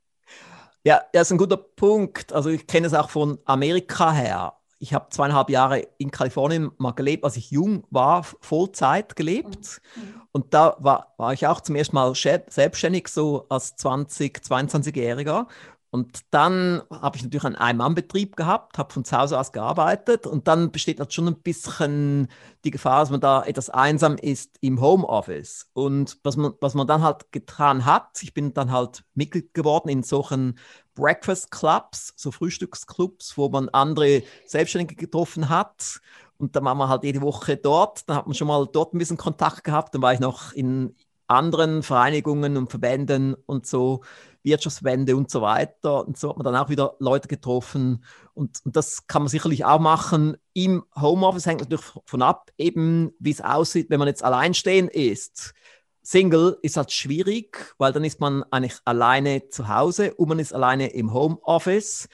Ja, 0.84 1.02
das 1.12 1.28
ist 1.28 1.32
ein 1.32 1.38
guter 1.40 1.58
Punkt. 1.58 2.32
Also 2.32 2.50
ich 2.50 2.68
kenne 2.68 2.88
es 2.88 2.94
auch 2.94 3.10
von 3.10 3.40
Amerika 3.46 4.12
her. 4.12 4.54
Ich 4.78 4.94
habe 4.94 5.10
zweieinhalb 5.10 5.50
Jahre 5.50 5.88
in 5.98 6.12
Kalifornien 6.12 6.70
mal 6.78 6.92
gelebt, 6.92 7.24
als 7.24 7.38
ich 7.38 7.50
jung 7.50 7.86
war, 7.90 8.24
Vollzeit 8.24 9.16
gelebt. 9.16 9.82
Mhm. 9.96 10.22
Und 10.32 10.54
da 10.54 10.76
war, 10.80 11.16
war 11.18 11.34
ich 11.34 11.48
auch 11.48 11.62
zum 11.62 11.76
ersten 11.76 11.96
Mal 11.96 12.14
selbstständig, 12.14 13.08
so 13.08 13.48
als 13.50 13.76
20, 13.78 14.38
22-Jähriger. 14.38 15.48
Und 15.96 16.26
dann 16.32 16.82
habe 16.92 17.16
ich 17.16 17.24
natürlich 17.24 17.46
einen 17.46 17.56
Ein-Mann-Betrieb 17.56 18.36
gehabt, 18.36 18.78
habe 18.78 18.92
von 18.92 19.06
zu 19.06 19.18
Hause 19.18 19.40
aus 19.40 19.54
gearbeitet 19.54 20.28
und 20.28 20.46
dann 20.46 20.74
besteht 20.74 21.00
halt 21.00 21.14
schon 21.14 21.26
ein 21.30 21.42
bisschen 21.42 22.28
die 22.66 22.72
Gefahr, 22.72 23.00
dass 23.00 23.12
man 23.12 23.22
da 23.22 23.44
etwas 23.44 23.70
einsam 23.70 24.18
ist 24.18 24.58
im 24.60 24.82
Homeoffice. 24.82 25.70
Und 25.72 26.18
was 26.22 26.36
man, 26.36 26.52
was 26.60 26.74
man 26.74 26.86
dann 26.86 27.02
halt 27.02 27.32
getan 27.32 27.86
hat, 27.86 28.22
ich 28.24 28.34
bin 28.34 28.54
dann 28.54 28.74
halt 28.74 29.06
Mitglied 29.14 29.54
geworden 29.54 29.88
in 29.88 30.04
solchen 30.04 30.60
Breakfast 30.96 31.50
Clubs, 31.50 32.12
so 32.18 32.30
Frühstücksclubs, 32.30 33.38
wo 33.38 33.48
man 33.48 33.70
andere 33.70 34.22
Selbstständige 34.46 34.98
getroffen 34.98 35.48
hat. 35.48 36.02
Und 36.38 36.58
dann 36.58 36.66
waren 36.66 36.78
wir 36.78 36.90
halt 36.90 37.06
jede 37.06 37.22
Woche 37.22 37.56
dort. 37.56 38.10
Dann 38.10 38.18
hat 38.18 38.28
man 38.28 38.36
schon 38.36 38.50
mal 38.50 38.68
dort 38.70 38.94
ein 38.94 38.98
bisschen 38.98 39.16
Kontakt 39.16 39.64
gehabt. 39.64 39.96
Dann 39.96 40.02
war 40.02 40.14
ich 40.14 40.20
noch 40.20 40.52
in 40.52 40.94
anderen 41.28 41.84
Vereinigungen 41.84 42.58
und 42.58 42.70
Verbänden 42.70 43.34
und 43.46 43.66
so, 43.66 44.04
Wirtschaftsverbände 44.46 45.16
und 45.16 45.30
so 45.30 45.42
weiter. 45.42 46.08
Und 46.08 46.18
so 46.18 46.30
hat 46.30 46.38
man 46.38 46.46
dann 46.46 46.56
auch 46.56 46.70
wieder 46.70 46.96
Leute 47.00 47.28
getroffen. 47.28 48.04
Und, 48.34 48.60
und 48.64 48.76
das 48.76 49.08
kann 49.08 49.24
man 49.24 49.30
sicherlich 49.30 49.66
auch 49.66 49.80
machen. 49.80 50.38
Im 50.54 50.86
Homeoffice 50.96 51.46
hängt 51.46 51.62
natürlich 51.62 51.86
von 52.06 52.22
ab, 52.22 52.52
eben 52.58 53.12
wie 53.20 53.32
es 53.32 53.42
aussieht, 53.42 53.90
wenn 53.90 54.00
man 54.00 54.08
jetzt 54.08 54.24
alleinstehend 54.24 54.92
ist. 54.94 55.54
Single 56.02 56.58
ist 56.62 56.78
halt 56.78 56.92
schwierig, 56.92 57.74
weil 57.80 57.92
dann 57.92 58.04
ist 58.04 58.20
man 58.20 58.44
eigentlich 58.52 58.80
alleine 58.86 59.50
zu 59.50 59.68
Hause 59.68 60.14
und 60.14 60.30
man 60.30 60.40
ist 60.40 60.54
alleine 60.54 60.88
im 60.94 61.14
Homeoffice. 61.14 62.08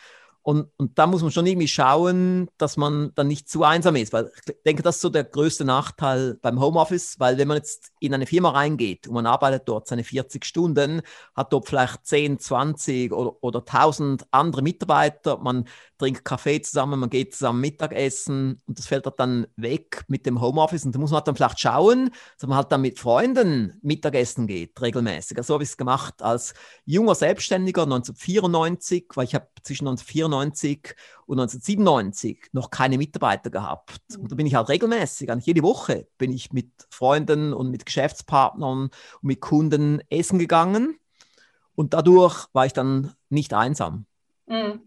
Und, 0.44 0.70
und 0.78 0.98
da 0.98 1.06
muss 1.06 1.22
man 1.22 1.32
schon 1.32 1.46
irgendwie 1.46 1.68
schauen, 1.68 2.50
dass 2.58 2.76
man 2.76 3.12
dann 3.14 3.28
nicht 3.28 3.48
zu 3.48 3.64
einsam 3.64 3.96
ist, 3.96 4.12
weil 4.12 4.32
ich 4.48 4.56
denke, 4.66 4.82
das 4.82 4.96
ist 4.96 5.02
so 5.02 5.10
der 5.10 5.24
größte 5.24 5.66
Nachteil 5.66 6.40
beim 6.42 6.60
Homeoffice, 6.60 7.20
weil 7.20 7.38
wenn 7.38 7.48
man 7.48 7.58
jetzt 7.58 7.92
in 8.00 8.14
eine 8.14 8.26
Firma 8.26 8.50
reingeht 8.50 9.08
und 9.08 9.14
man 9.14 9.28
arbeitet 9.28 9.68
dort 9.68 9.88
seine 9.88 10.04
40 10.04 10.44
Stunden, 10.44 11.04
hat 11.36 11.54
dort 11.54 11.68
vielleicht 11.68 12.08
10, 12.08 12.40
20 12.40 13.12
oder, 13.12 13.44
oder 13.44 13.60
1000 13.60 14.26
andere 14.32 14.64
Mitarbeiter, 14.64 15.38
man 15.38 15.68
trinkt 16.02 16.26
Kaffee 16.26 16.60
zusammen, 16.62 17.00
man 17.00 17.12
geht 17.12 17.36
zusammen 17.36 17.62
Mittagessen 17.62 18.60
und 18.66 18.80
das 18.80 18.88
fällt 18.88 19.08
dann 19.18 19.46
weg 19.56 20.04
mit 20.08 20.26
dem 20.26 20.42
Homeoffice 20.42 20.84
und 20.84 20.96
da 20.96 21.00
muss 21.00 21.12
man 21.12 21.18
halt 21.18 21.28
dann 21.28 21.36
vielleicht 21.36 21.60
schauen, 21.60 22.10
dass 22.40 22.48
man 22.48 22.58
halt 22.58 22.72
dann 22.72 22.82
mit 22.82 22.98
Freunden 22.98 23.78
Mittagessen 23.84 24.48
geht, 24.48 24.82
regelmäßig. 24.82 25.38
Also 25.38 25.48
so 25.48 25.54
habe 25.54 25.64
ich 25.64 25.70
es 25.70 25.78
gemacht 25.78 26.24
als 26.24 26.56
junger 26.86 27.14
Selbstständiger 27.14 27.84
1994, 27.84 29.10
weil 29.14 29.26
ich 29.26 29.36
habe 29.36 29.48
zwischen 29.62 29.88
1994 29.88 30.96
und 31.28 31.40
1997 31.40 32.50
noch 32.52 32.72
keine 32.72 32.98
Mitarbeiter 32.98 33.52
gehabt. 33.52 34.02
Und 34.18 34.32
da 34.32 34.36
bin 34.36 34.48
ich 34.48 34.56
halt 34.56 34.70
regelmäßig, 34.70 35.32
eigentlich 35.32 35.46
jede 35.46 35.62
Woche 35.62 36.08
bin 36.18 36.32
ich 36.32 36.52
mit 36.52 36.72
Freunden 36.90 37.54
und 37.54 37.70
mit 37.70 37.86
Geschäftspartnern 37.86 38.90
und 38.90 38.92
mit 39.22 39.40
Kunden 39.40 40.02
essen 40.10 40.40
gegangen 40.40 40.98
und 41.76 41.94
dadurch 41.94 42.48
war 42.54 42.66
ich 42.66 42.74
dann 42.74 43.14
nicht 43.30 43.54
einsam. 43.54 44.08
Mhm 44.48 44.82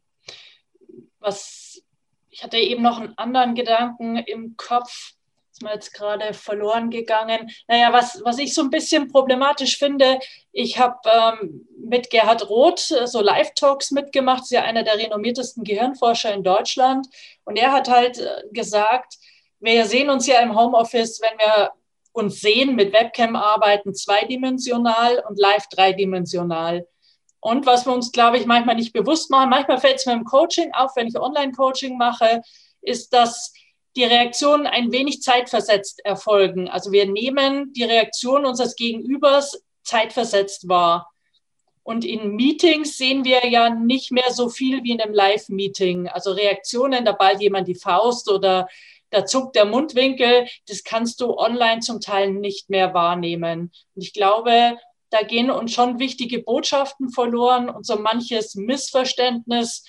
was, 1.24 1.82
ich 2.30 2.44
hatte 2.44 2.58
eben 2.58 2.82
noch 2.82 3.00
einen 3.00 3.16
anderen 3.18 3.54
Gedanken 3.54 4.16
im 4.16 4.56
Kopf, 4.56 5.14
ist 5.54 5.62
mir 5.62 5.72
jetzt 5.72 5.94
gerade 5.94 6.34
verloren 6.34 6.90
gegangen. 6.90 7.48
Naja, 7.68 7.92
was, 7.92 8.20
was 8.24 8.38
ich 8.38 8.54
so 8.54 8.62
ein 8.62 8.70
bisschen 8.70 9.06
problematisch 9.10 9.78
finde, 9.78 10.18
ich 10.50 10.78
habe 10.78 10.98
ähm, 11.04 11.68
mit 11.78 12.10
Gerhard 12.10 12.48
Roth 12.50 12.90
äh, 12.90 13.06
so 13.06 13.20
Live-Talks 13.20 13.92
mitgemacht, 13.92 14.42
ist 14.42 14.50
ja 14.50 14.62
einer 14.62 14.82
der 14.82 14.98
renommiertesten 14.98 15.62
Gehirnforscher 15.62 16.34
in 16.34 16.42
Deutschland. 16.42 17.06
Und 17.44 17.56
er 17.56 17.70
hat 17.70 17.88
halt 17.88 18.18
äh, 18.18 18.42
gesagt, 18.52 19.14
wir 19.60 19.86
sehen 19.86 20.10
uns 20.10 20.26
ja 20.26 20.40
im 20.40 20.58
Homeoffice, 20.58 21.20
wenn 21.22 21.38
wir 21.38 21.70
uns 22.12 22.40
sehen, 22.40 22.74
mit 22.74 22.92
Webcam 22.92 23.36
arbeiten, 23.36 23.94
zweidimensional 23.94 25.22
und 25.28 25.38
live 25.38 25.68
dreidimensional. 25.68 26.86
Und 27.44 27.66
was 27.66 27.84
wir 27.84 27.92
uns, 27.92 28.10
glaube 28.10 28.38
ich, 28.38 28.46
manchmal 28.46 28.74
nicht 28.74 28.94
bewusst 28.94 29.30
machen, 29.30 29.50
manchmal 29.50 29.78
fällt 29.78 29.96
es 29.96 30.06
mir 30.06 30.14
im 30.14 30.24
Coaching 30.24 30.72
auf, 30.72 30.96
wenn 30.96 31.08
ich 31.08 31.20
Online-Coaching 31.20 31.98
mache, 31.98 32.40
ist, 32.80 33.12
dass 33.12 33.52
die 33.96 34.04
Reaktionen 34.04 34.66
ein 34.66 34.92
wenig 34.92 35.20
zeitversetzt 35.20 36.02
erfolgen. 36.06 36.70
Also 36.70 36.90
wir 36.90 37.04
nehmen 37.04 37.70
die 37.74 37.84
Reaktion 37.84 38.46
unseres 38.46 38.76
Gegenübers 38.76 39.62
zeitversetzt 39.82 40.70
wahr. 40.70 41.12
Und 41.82 42.06
in 42.06 42.34
Meetings 42.34 42.96
sehen 42.96 43.26
wir 43.26 43.46
ja 43.46 43.68
nicht 43.68 44.10
mehr 44.10 44.32
so 44.32 44.48
viel 44.48 44.82
wie 44.82 44.92
in 44.92 45.02
einem 45.02 45.12
Live-Meeting. 45.12 46.08
Also 46.08 46.32
Reaktionen, 46.32 47.04
da 47.04 47.12
ballt 47.12 47.42
jemand 47.42 47.68
die 47.68 47.74
Faust 47.74 48.30
oder 48.30 48.68
da 49.10 49.26
zuckt 49.26 49.54
der 49.54 49.66
Mundwinkel, 49.66 50.48
das 50.66 50.82
kannst 50.82 51.20
du 51.20 51.36
online 51.36 51.80
zum 51.80 52.00
Teil 52.00 52.30
nicht 52.30 52.70
mehr 52.70 52.94
wahrnehmen. 52.94 53.70
Und 53.94 54.02
ich 54.02 54.14
glaube, 54.14 54.78
da 55.14 55.22
gehen 55.22 55.48
uns 55.48 55.72
schon 55.72 56.00
wichtige 56.00 56.42
Botschaften 56.42 57.08
verloren 57.08 57.68
und 57.68 57.86
so 57.86 57.96
manches 57.96 58.56
Missverständnis 58.56 59.84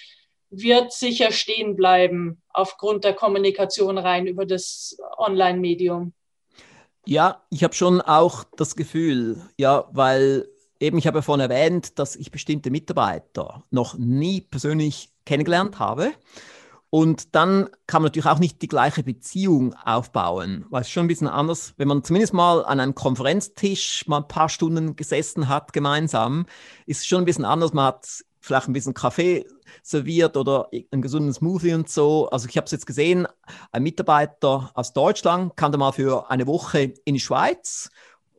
wird 0.51 0.93
sicher 0.93 1.31
stehen 1.31 1.75
bleiben 1.75 2.43
aufgrund 2.53 3.03
der 3.03 3.13
Kommunikation 3.13 3.97
rein 3.97 4.27
über 4.27 4.45
das 4.45 4.95
Online-Medium. 5.17 6.13
Ja, 7.07 7.41
ich 7.49 7.63
habe 7.63 7.73
schon 7.73 8.01
auch 8.01 8.43
das 8.55 8.75
Gefühl, 8.75 9.41
ja, 9.57 9.89
weil 9.93 10.47
eben 10.79 10.99
ich 10.99 11.07
habe 11.07 11.17
ja 11.17 11.21
vorhin 11.23 11.49
erwähnt, 11.49 11.97
dass 11.97 12.15
ich 12.15 12.29
bestimmte 12.29 12.69
Mitarbeiter 12.69 13.63
noch 13.71 13.97
nie 13.97 14.41
persönlich 14.41 15.09
kennengelernt 15.25 15.79
habe. 15.79 16.13
Und 16.89 17.35
dann 17.35 17.69
kann 17.87 18.01
man 18.01 18.07
natürlich 18.07 18.27
auch 18.27 18.39
nicht 18.39 18.61
die 18.61 18.67
gleiche 18.67 19.03
Beziehung 19.03 19.73
aufbauen, 19.73 20.65
weil 20.69 20.81
es 20.81 20.89
schon 20.89 21.05
ein 21.05 21.09
bisschen 21.09 21.27
anders, 21.27 21.73
wenn 21.77 21.87
man 21.87 22.03
zumindest 22.03 22.33
mal 22.33 22.63
an 22.63 22.79
einem 22.79 22.95
Konferenztisch 22.95 24.07
mal 24.07 24.17
ein 24.17 24.27
paar 24.27 24.49
Stunden 24.49 24.95
gesessen 24.95 25.49
hat 25.49 25.73
gemeinsam, 25.73 26.45
ist 26.85 26.99
es 26.99 27.05
schon 27.05 27.19
ein 27.19 27.25
bisschen 27.25 27.45
anders. 27.45 27.73
Man 27.73 27.85
hat 27.85 28.23
vielleicht 28.39 28.67
ein 28.67 28.73
bisschen 28.73 28.93
Kaffee 28.93 29.45
serviert 29.83 30.37
oder 30.37 30.69
einen 30.91 31.01
gesunden 31.01 31.33
Smoothie 31.33 31.73
und 31.73 31.89
so. 31.89 32.29
Also 32.29 32.47
ich 32.47 32.55
habe 32.57 32.65
es 32.65 32.71
jetzt 32.71 32.85
gesehen, 32.85 33.27
ein 33.71 33.83
Mitarbeiter 33.83 34.71
aus 34.73 34.93
Deutschland 34.93 35.57
kam 35.57 35.71
da 35.71 35.77
mal 35.77 35.91
für 35.91 36.29
eine 36.29 36.47
Woche 36.47 36.93
in 37.03 37.15
die 37.15 37.19
Schweiz 37.19 37.89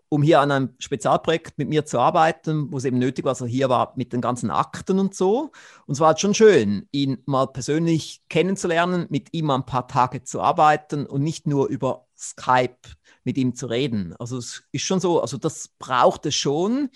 um 0.09 0.23
hier 0.23 0.41
an 0.41 0.51
einem 0.51 0.75
Spezialprojekt 0.79 1.59
mit 1.59 1.69
mir 1.69 1.85
zu 1.85 1.99
arbeiten, 1.99 2.71
wo 2.71 2.79
es 2.79 2.85
eben 2.85 2.99
nötig 2.99 3.25
war, 3.25 3.39
er 3.41 3.47
hier 3.47 3.69
war 3.69 3.93
mit 3.97 4.13
den 4.13 4.21
ganzen 4.21 4.51
Akten 4.51 4.99
und 4.99 5.15
so. 5.15 5.51
Und 5.87 5.93
es 5.95 6.01
war 6.01 6.09
halt 6.09 6.21
schon 6.21 6.35
schön, 6.35 6.89
ihn 6.93 7.19
mal 7.27 7.47
persönlich 7.47 8.23
kennenzulernen, 8.29 9.07
mit 9.11 9.29
ihm 9.33 9.51
ein 9.51 9.67
paar 9.67 9.89
Tage 9.89 10.23
zu 10.23 10.41
arbeiten 10.41 11.07
und 11.07 11.23
nicht 11.23 11.47
nur 11.47 11.69
über 11.69 12.07
Skype 12.17 12.77
mit 13.25 13.37
ihm 13.37 13.55
zu 13.55 13.67
reden. 13.67 14.15
Also 14.19 14.39
es 14.39 14.63
ist 14.73 14.83
schon 14.83 15.01
so, 15.01 15.21
also 15.21 15.37
das 15.37 15.69
braucht 15.79 16.27
es 16.27 16.37
schon. 16.37 16.91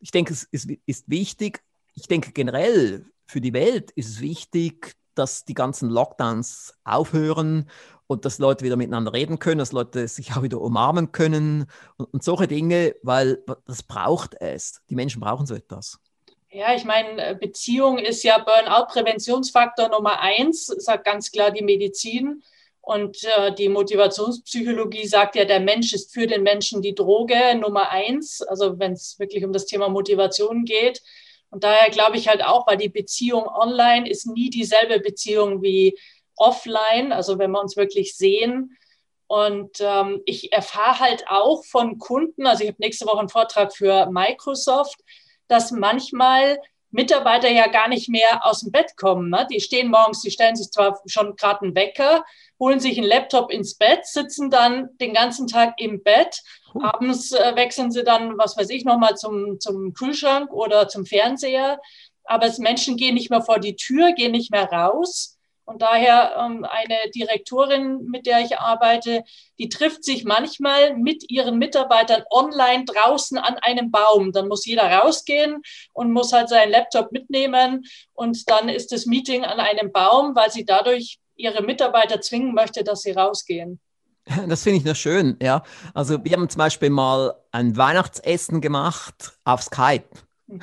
Ich 0.00 0.10
denke, 0.10 0.32
es 0.32 0.44
ist, 0.44 0.70
ist 0.86 1.08
wichtig. 1.08 1.62
Ich 1.94 2.08
denke 2.08 2.32
generell 2.32 3.06
für 3.26 3.40
die 3.42 3.52
Welt 3.52 3.90
ist 3.90 4.08
es 4.08 4.20
wichtig, 4.20 4.94
dass 5.18 5.44
die 5.44 5.54
ganzen 5.54 5.90
Lockdowns 5.90 6.74
aufhören 6.84 7.68
und 8.06 8.24
dass 8.24 8.38
Leute 8.38 8.64
wieder 8.64 8.76
miteinander 8.76 9.12
reden 9.12 9.38
können, 9.38 9.58
dass 9.58 9.72
Leute 9.72 10.08
sich 10.08 10.32
auch 10.32 10.42
wieder 10.42 10.60
umarmen 10.60 11.12
können 11.12 11.66
und, 11.96 12.12
und 12.12 12.24
solche 12.24 12.48
Dinge, 12.48 12.96
weil 13.02 13.44
das 13.66 13.82
braucht 13.82 14.34
es. 14.40 14.80
Die 14.88 14.94
Menschen 14.94 15.20
brauchen 15.20 15.46
so 15.46 15.54
etwas. 15.54 15.98
Ja, 16.50 16.74
ich 16.74 16.84
meine, 16.84 17.34
Beziehung 17.34 17.98
ist 17.98 18.22
ja 18.22 18.38
Burnout-Präventionsfaktor 18.38 19.90
Nummer 19.90 20.20
eins, 20.20 20.66
sagt 20.66 21.04
ganz 21.04 21.30
klar 21.30 21.50
die 21.50 21.62
Medizin. 21.62 22.42
Und 22.80 23.22
äh, 23.24 23.54
die 23.54 23.68
Motivationspsychologie 23.68 25.06
sagt 25.06 25.36
ja, 25.36 25.44
der 25.44 25.60
Mensch 25.60 25.92
ist 25.92 26.10
für 26.14 26.26
den 26.26 26.42
Menschen 26.42 26.80
die 26.80 26.94
Droge 26.94 27.54
Nummer 27.60 27.90
eins, 27.90 28.40
also 28.40 28.78
wenn 28.78 28.92
es 28.92 29.18
wirklich 29.18 29.44
um 29.44 29.52
das 29.52 29.66
Thema 29.66 29.90
Motivation 29.90 30.64
geht. 30.64 31.02
Und 31.50 31.64
daher 31.64 31.90
glaube 31.90 32.16
ich 32.16 32.28
halt 32.28 32.44
auch, 32.44 32.66
weil 32.66 32.76
die 32.76 32.88
Beziehung 32.88 33.46
online 33.46 34.08
ist 34.08 34.26
nie 34.26 34.50
dieselbe 34.50 35.00
Beziehung 35.00 35.62
wie 35.62 35.98
offline, 36.36 37.12
also 37.12 37.38
wenn 37.38 37.50
wir 37.50 37.60
uns 37.60 37.76
wirklich 37.76 38.16
sehen. 38.16 38.76
Und 39.26 39.78
ähm, 39.80 40.22
ich 40.24 40.52
erfahre 40.52 41.00
halt 41.00 41.24
auch 41.28 41.64
von 41.64 41.98
Kunden, 41.98 42.46
also 42.46 42.62
ich 42.62 42.70
habe 42.70 42.80
nächste 42.80 43.06
Woche 43.06 43.18
einen 43.18 43.28
Vortrag 43.28 43.76
für 43.76 44.10
Microsoft, 44.10 45.00
dass 45.48 45.70
manchmal 45.70 46.58
Mitarbeiter 46.90 47.50
ja 47.50 47.68
gar 47.68 47.88
nicht 47.88 48.08
mehr 48.08 48.46
aus 48.46 48.60
dem 48.60 48.72
Bett 48.72 48.96
kommen. 48.96 49.28
Ne? 49.28 49.46
Die 49.50 49.60
stehen 49.60 49.90
morgens, 49.90 50.22
die 50.22 50.30
stellen 50.30 50.56
sich 50.56 50.70
zwar 50.70 50.98
schon 51.06 51.36
gerade 51.36 51.62
einen 51.62 51.74
Wecker, 51.74 52.24
holen 52.58 52.80
sich 52.80 52.96
einen 52.96 53.06
Laptop 53.06 53.50
ins 53.50 53.76
Bett, 53.76 54.06
sitzen 54.06 54.50
dann 54.50 54.88
den 54.98 55.12
ganzen 55.12 55.46
Tag 55.46 55.74
im 55.76 56.02
Bett. 56.02 56.42
Cool. 56.78 56.88
Abends 56.88 57.32
äh, 57.32 57.56
wechseln 57.56 57.90
sie 57.90 58.04
dann, 58.04 58.38
was 58.38 58.56
weiß 58.56 58.70
ich, 58.70 58.84
nochmal 58.84 59.16
zum, 59.16 59.58
zum 59.60 59.94
Kühlschrank 59.94 60.52
oder 60.52 60.88
zum 60.88 61.06
Fernseher. 61.06 61.80
Aber 62.24 62.50
Menschen 62.58 62.96
gehen 62.96 63.14
nicht 63.14 63.30
mehr 63.30 63.42
vor 63.42 63.58
die 63.58 63.76
Tür, 63.76 64.12
gehen 64.12 64.32
nicht 64.32 64.50
mehr 64.50 64.70
raus. 64.70 65.38
Und 65.64 65.82
daher 65.82 66.34
ähm, 66.38 66.64
eine 66.64 67.10
Direktorin, 67.14 68.06
mit 68.06 68.24
der 68.24 68.40
ich 68.40 68.58
arbeite, 68.58 69.24
die 69.58 69.68
trifft 69.68 70.02
sich 70.02 70.24
manchmal 70.24 70.96
mit 70.96 71.30
ihren 71.30 71.58
Mitarbeitern 71.58 72.22
online 72.30 72.84
draußen 72.86 73.36
an 73.36 73.58
einem 73.58 73.90
Baum. 73.90 74.32
Dann 74.32 74.48
muss 74.48 74.64
jeder 74.64 74.84
rausgehen 74.90 75.60
und 75.92 76.12
muss 76.12 76.32
halt 76.32 76.48
seinen 76.48 76.70
Laptop 76.70 77.12
mitnehmen. 77.12 77.84
Und 78.14 78.48
dann 78.48 78.70
ist 78.70 78.92
das 78.92 79.04
Meeting 79.04 79.44
an 79.44 79.60
einem 79.60 79.92
Baum, 79.92 80.34
weil 80.34 80.50
sie 80.50 80.64
dadurch 80.64 81.18
ihre 81.36 81.62
Mitarbeiter 81.62 82.20
zwingen 82.22 82.54
möchte, 82.54 82.82
dass 82.82 83.02
sie 83.02 83.12
rausgehen. 83.12 83.78
Das 84.48 84.62
finde 84.62 84.78
ich 84.78 84.84
noch 84.84 84.96
schön, 84.96 85.36
ja. 85.42 85.62
Also 85.94 86.22
wir 86.24 86.32
haben 86.32 86.48
zum 86.48 86.58
Beispiel 86.58 86.90
mal 86.90 87.34
ein 87.50 87.76
Weihnachtsessen 87.76 88.60
gemacht 88.60 89.38
auf 89.44 89.62
Skype. 89.62 90.08
Mhm. 90.46 90.60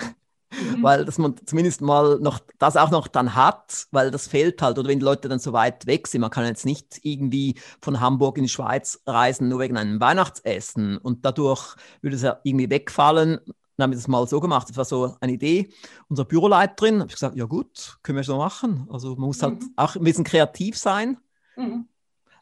weil 0.82 1.06
dass 1.06 1.18
man 1.18 1.36
zumindest 1.46 1.82
mal 1.82 2.20
noch 2.20 2.40
das 2.60 2.78
auch 2.78 2.92
noch 2.92 3.08
dann 3.08 3.36
hat, 3.36 3.88
weil 3.92 4.12
das 4.12 4.28
fehlt 4.28 4.62
halt. 4.62 4.78
Oder 4.78 4.90
wenn 4.90 5.00
die 5.00 5.06
Leute 5.06 5.28
dann 5.30 5.40
so 5.40 5.54
weit 5.54 5.86
weg 5.86 6.08
sind, 6.08 6.22
man 6.22 6.30
kann 6.30 6.46
jetzt 6.46 6.66
nicht 6.66 7.00
irgendwie 7.04 7.56
von 7.82 8.00
Hamburg 8.00 8.38
in 8.38 8.44
die 8.44 8.50
Schweiz 8.50 9.02
reisen, 9.06 9.50
nur 9.50 9.60
wegen 9.60 9.78
einem 9.78 10.00
Weihnachtsessen. 10.00 10.98
Und 10.98 11.26
dadurch 11.26 11.76
würde 12.02 12.16
es 12.16 12.22
ja 12.22 12.40
irgendwie 12.44 12.70
wegfallen. 12.70 13.40
Dann 13.78 13.84
haben 13.84 13.92
wir 13.92 13.98
das 13.98 14.08
mal 14.08 14.26
so 14.28 14.40
gemacht. 14.40 14.70
Das 14.70 14.78
war 14.78 14.86
so 14.86 15.18
eine 15.20 15.34
Idee 15.34 15.70
unserer 16.08 16.28
Büroleiterin. 16.28 17.00
Habe 17.00 17.10
ich 17.10 17.16
gesagt, 17.16 17.36
ja 17.36 17.46
gut, 17.46 17.98
können 18.04 18.18
wir 18.18 18.24
so 18.24 18.38
machen. 18.38 18.88
Also 18.90 19.16
man 19.16 19.28
muss 19.28 19.44
halt 19.44 19.62
mhm. 19.62 19.74
auch 19.76 19.96
ein 19.96 20.04
bisschen 20.04 20.24
kreativ 20.24 20.78
sein. 20.78 21.18
Mhm. 21.58 21.88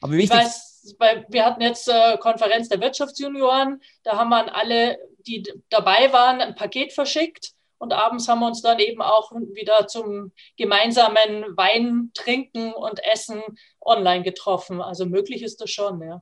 Aber 0.02 0.14
wichtig. 0.14 0.38
Ich 0.38 0.46
weiß, 0.46 0.73
weil 1.00 1.26
wir 1.30 1.46
hatten 1.46 1.62
jetzt 1.62 1.88
äh, 1.88 2.18
Konferenz 2.18 2.70
der 2.70 2.82
Wirtschaftsjunioren. 2.82 3.82
Da 4.04 4.18
haben 4.18 4.30
wir 4.30 4.38
an 4.38 4.50
alle, 4.50 4.98
die 5.28 5.44
dabei 5.70 6.12
waren, 6.14 6.42
ein 6.42 6.56
Paket 6.56 6.94
verschickt. 6.94 7.54
Und 7.78 7.92
abends 7.92 8.28
haben 8.30 8.40
wir 8.40 8.48
uns 8.48 8.62
dann 8.62 8.80
eben 8.80 9.02
auch 9.02 9.32
wieder 9.32 9.88
zum 9.88 10.32
gemeinsamen 10.58 11.58
Wein 11.58 12.12
trinken 12.14 12.72
und 12.74 13.04
Essen 13.04 13.42
online 13.82 14.24
getroffen. 14.24 14.82
Also 14.82 15.06
möglich 15.06 15.44
ist 15.44 15.60
das 15.60 15.70
schon, 15.70 16.02
ja. 16.02 16.22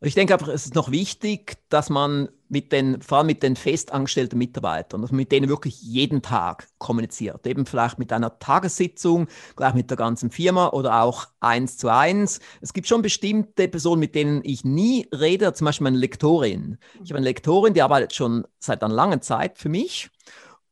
Ich 0.00 0.14
denke 0.14 0.32
einfach, 0.32 0.48
es 0.48 0.64
ist 0.64 0.76
noch 0.76 0.92
wichtig, 0.92 1.56
dass 1.70 1.90
man 1.90 2.28
mit 2.48 2.70
den, 2.70 3.02
vor 3.02 3.18
allem 3.18 3.26
mit 3.26 3.42
den 3.42 3.56
festangestellten 3.56 4.38
Mitarbeitern, 4.38 5.02
dass 5.02 5.10
man 5.10 5.16
mit 5.16 5.32
denen 5.32 5.48
wirklich 5.48 5.82
jeden 5.82 6.22
Tag 6.22 6.68
kommuniziert. 6.78 7.44
Eben 7.48 7.66
vielleicht 7.66 7.98
mit 7.98 8.12
einer 8.12 8.38
Tagessitzung, 8.38 9.26
gleich 9.56 9.74
mit 9.74 9.90
der 9.90 9.96
ganzen 9.96 10.30
Firma 10.30 10.68
oder 10.68 11.02
auch 11.02 11.26
eins 11.40 11.78
zu 11.78 11.88
eins. 11.88 12.38
Es 12.60 12.72
gibt 12.72 12.86
schon 12.86 13.02
bestimmte 13.02 13.66
Personen, 13.66 13.98
mit 13.98 14.14
denen 14.14 14.40
ich 14.44 14.64
nie 14.64 15.08
rede, 15.12 15.52
zum 15.52 15.64
Beispiel 15.64 15.84
meine 15.84 15.98
Lektorin. 15.98 16.78
Ich 17.02 17.10
habe 17.10 17.18
eine 17.18 17.26
Lektorin, 17.26 17.74
die 17.74 17.82
arbeitet 17.82 18.14
schon 18.14 18.46
seit 18.60 18.84
einer 18.84 18.94
langen 18.94 19.20
Zeit 19.20 19.58
für 19.58 19.68
mich 19.68 20.10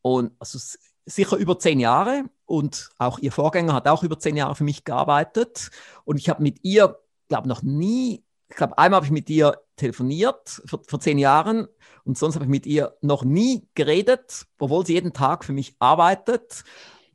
und 0.01 0.31
also 0.39 0.57
sicher 1.05 1.35
über 1.35 1.59
zehn 1.59 1.81
Jahre 1.81 2.23
und 2.45 2.91
auch 2.97 3.19
ihr 3.19 3.33
Vorgänger 3.33 3.73
hat 3.73 3.89
auch 3.89 4.03
über 4.03 4.19
zehn 4.19 4.37
Jahre 4.37 4.55
für 4.55 4.63
mich 4.63 4.85
gearbeitet 4.85 5.69
und 6.05 6.17
ich 6.17 6.29
habe 6.29 6.41
mit 6.41 6.59
ihr, 6.63 6.97
glaube 7.27 7.49
noch 7.49 7.61
nie 7.61 8.23
ich 8.49 8.55
glaube, 8.55 8.77
einmal 8.77 8.97
habe 8.97 9.05
ich 9.05 9.11
mit 9.11 9.29
ihr 9.29 9.59
telefoniert 9.75 10.61
vor, 10.65 10.81
vor 10.87 10.99
zehn 10.99 11.17
Jahren 11.17 11.67
und 12.05 12.17
sonst 12.17 12.35
habe 12.35 12.45
ich 12.45 12.51
mit 12.51 12.65
ihr 12.65 12.95
noch 13.01 13.23
nie 13.23 13.67
geredet, 13.75 14.45
obwohl 14.59 14.85
sie 14.85 14.93
jeden 14.93 15.13
Tag 15.13 15.43
für 15.43 15.53
mich 15.53 15.75
arbeitet, 15.79 16.63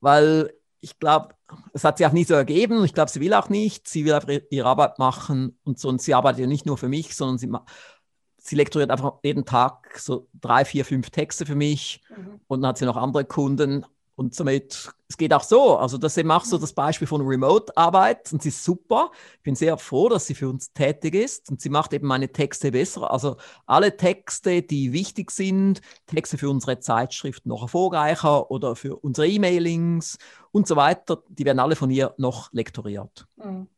weil 0.00 0.52
ich 0.80 0.98
glaube, 0.98 1.34
es 1.72 1.84
hat 1.84 1.98
sich 1.98 2.06
auch 2.06 2.12
nie 2.12 2.24
so 2.24 2.34
ergeben. 2.34 2.84
Ich 2.84 2.92
glaube, 2.92 3.10
sie 3.10 3.20
will 3.20 3.34
auch 3.34 3.48
nicht. 3.48 3.88
Sie 3.88 4.04
will 4.04 4.14
einfach 4.14 4.28
ihre 4.50 4.66
Arbeit 4.66 4.98
machen 4.98 5.58
und 5.64 5.78
so. 5.78 5.88
Und 5.88 6.02
sie 6.02 6.12
arbeitet 6.12 6.40
ja 6.40 6.46
nicht 6.46 6.66
nur 6.66 6.76
für 6.76 6.88
mich, 6.88 7.14
sondern 7.14 7.38
sie, 7.38 7.50
sie 8.38 8.56
lektoriert 8.56 8.90
einfach 8.90 9.14
jeden 9.22 9.44
Tag 9.44 9.96
so 9.98 10.28
drei, 10.40 10.64
vier, 10.64 10.84
fünf 10.84 11.10
Texte 11.10 11.46
für 11.46 11.54
mich. 11.54 12.02
Mhm. 12.10 12.40
Und 12.48 12.62
dann 12.62 12.70
hat 12.70 12.78
sie 12.78 12.84
noch 12.84 12.96
andere 12.96 13.24
Kunden. 13.24 13.86
Und 14.14 14.34
somit, 14.34 14.90
es 15.08 15.16
geht 15.16 15.32
auch 15.32 15.42
so. 15.42 15.76
Also 15.76 15.96
das 15.96 16.12
ist 16.12 16.18
eben 16.18 16.30
auch 16.30 16.44
so 16.44 16.58
das 16.58 16.72
Beispiel 16.72 17.06
von 17.06 17.22
Remote-Arbeit 17.22 18.32
und 18.32 18.42
sie 18.42 18.50
ist 18.50 18.62
super. 18.62 19.10
Ich 19.36 19.42
bin 19.42 19.54
sehr 19.54 19.78
froh, 19.78 20.08
dass 20.08 20.26
sie 20.26 20.34
für 20.34 20.48
uns 20.48 20.72
tätig 20.72 21.14
ist 21.14 21.50
und 21.50 21.60
sie 21.60 21.70
macht 21.70 21.92
eben 21.92 22.06
meine 22.06 22.30
Texte 22.30 22.72
besser. 22.72 23.10
Also 23.10 23.36
alle 23.66 23.96
Texte, 23.96 24.62
die 24.62 24.92
wichtig 24.92 25.30
sind, 25.30 25.80
Texte 26.06 26.36
für 26.36 26.50
unsere 26.50 26.78
Zeitschrift 26.78 27.46
noch 27.46 27.62
erfolgreicher 27.62 28.50
oder 28.50 28.76
für 28.76 28.96
unsere 28.96 29.28
E-Mailings 29.28 30.18
und 30.50 30.68
so 30.68 30.76
weiter, 30.76 31.22
die 31.28 31.44
werden 31.46 31.58
alle 31.58 31.76
von 31.76 31.90
ihr 31.90 32.14
noch 32.18 32.52
lektoriert. 32.52 33.26
Mhm. 33.36 33.68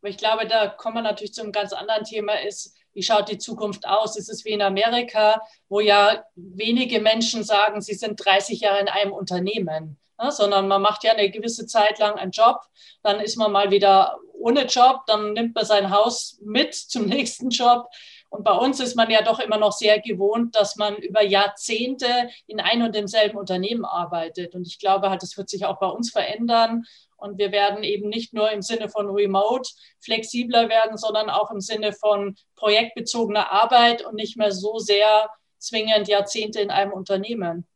Aber 0.00 0.10
ich 0.10 0.18
glaube, 0.18 0.46
da 0.46 0.68
kommen 0.68 0.96
wir 0.96 1.02
natürlich 1.02 1.34
zu 1.34 1.42
einem 1.42 1.52
ganz 1.52 1.72
anderen 1.72 2.04
Thema, 2.04 2.34
ist, 2.46 2.76
wie 2.96 3.02
schaut 3.02 3.28
die 3.28 3.36
Zukunft 3.36 3.86
aus? 3.86 4.16
Ist 4.16 4.30
es 4.30 4.46
wie 4.46 4.52
in 4.52 4.62
Amerika, 4.62 5.42
wo 5.68 5.80
ja 5.80 6.24
wenige 6.34 6.98
Menschen 6.98 7.44
sagen, 7.44 7.82
sie 7.82 7.92
sind 7.92 8.16
30 8.24 8.60
Jahre 8.60 8.80
in 8.80 8.88
einem 8.88 9.12
Unternehmen, 9.12 9.98
ne? 10.18 10.32
sondern 10.32 10.66
man 10.66 10.80
macht 10.80 11.04
ja 11.04 11.12
eine 11.12 11.30
gewisse 11.30 11.66
Zeit 11.66 11.98
lang 11.98 12.14
einen 12.14 12.30
Job, 12.30 12.62
dann 13.02 13.20
ist 13.20 13.36
man 13.36 13.52
mal 13.52 13.70
wieder 13.70 14.16
ohne 14.32 14.64
Job, 14.64 15.02
dann 15.06 15.34
nimmt 15.34 15.54
man 15.54 15.66
sein 15.66 15.90
Haus 15.90 16.38
mit 16.42 16.74
zum 16.74 17.04
nächsten 17.06 17.50
Job. 17.50 17.86
Und 18.30 18.44
bei 18.44 18.52
uns 18.52 18.80
ist 18.80 18.96
man 18.96 19.10
ja 19.10 19.22
doch 19.22 19.40
immer 19.40 19.58
noch 19.58 19.72
sehr 19.72 20.00
gewohnt, 20.00 20.56
dass 20.56 20.76
man 20.76 20.96
über 20.96 21.22
Jahrzehnte 21.22 22.30
in 22.46 22.60
ein 22.60 22.82
und 22.82 22.94
demselben 22.94 23.36
Unternehmen 23.36 23.84
arbeitet. 23.84 24.54
Und 24.54 24.66
ich 24.66 24.78
glaube 24.78 25.10
halt, 25.10 25.22
das 25.22 25.36
wird 25.36 25.50
sich 25.50 25.66
auch 25.66 25.78
bei 25.78 25.86
uns 25.86 26.10
verändern. 26.10 26.84
Und 27.16 27.38
wir 27.38 27.52
werden 27.52 27.82
eben 27.82 28.08
nicht 28.08 28.34
nur 28.34 28.50
im 28.50 28.62
Sinne 28.62 28.88
von 28.88 29.08
Remote 29.10 29.68
flexibler 30.00 30.68
werden, 30.68 30.96
sondern 30.96 31.30
auch 31.30 31.50
im 31.50 31.60
Sinne 31.60 31.92
von 31.92 32.36
projektbezogener 32.56 33.50
Arbeit 33.50 34.04
und 34.04 34.14
nicht 34.14 34.36
mehr 34.36 34.52
so 34.52 34.78
sehr 34.78 35.30
zwingend 35.58 36.08
Jahrzehnte 36.08 36.60
in 36.60 36.70
einem 36.70 36.92
Unternehmen. 36.92 37.66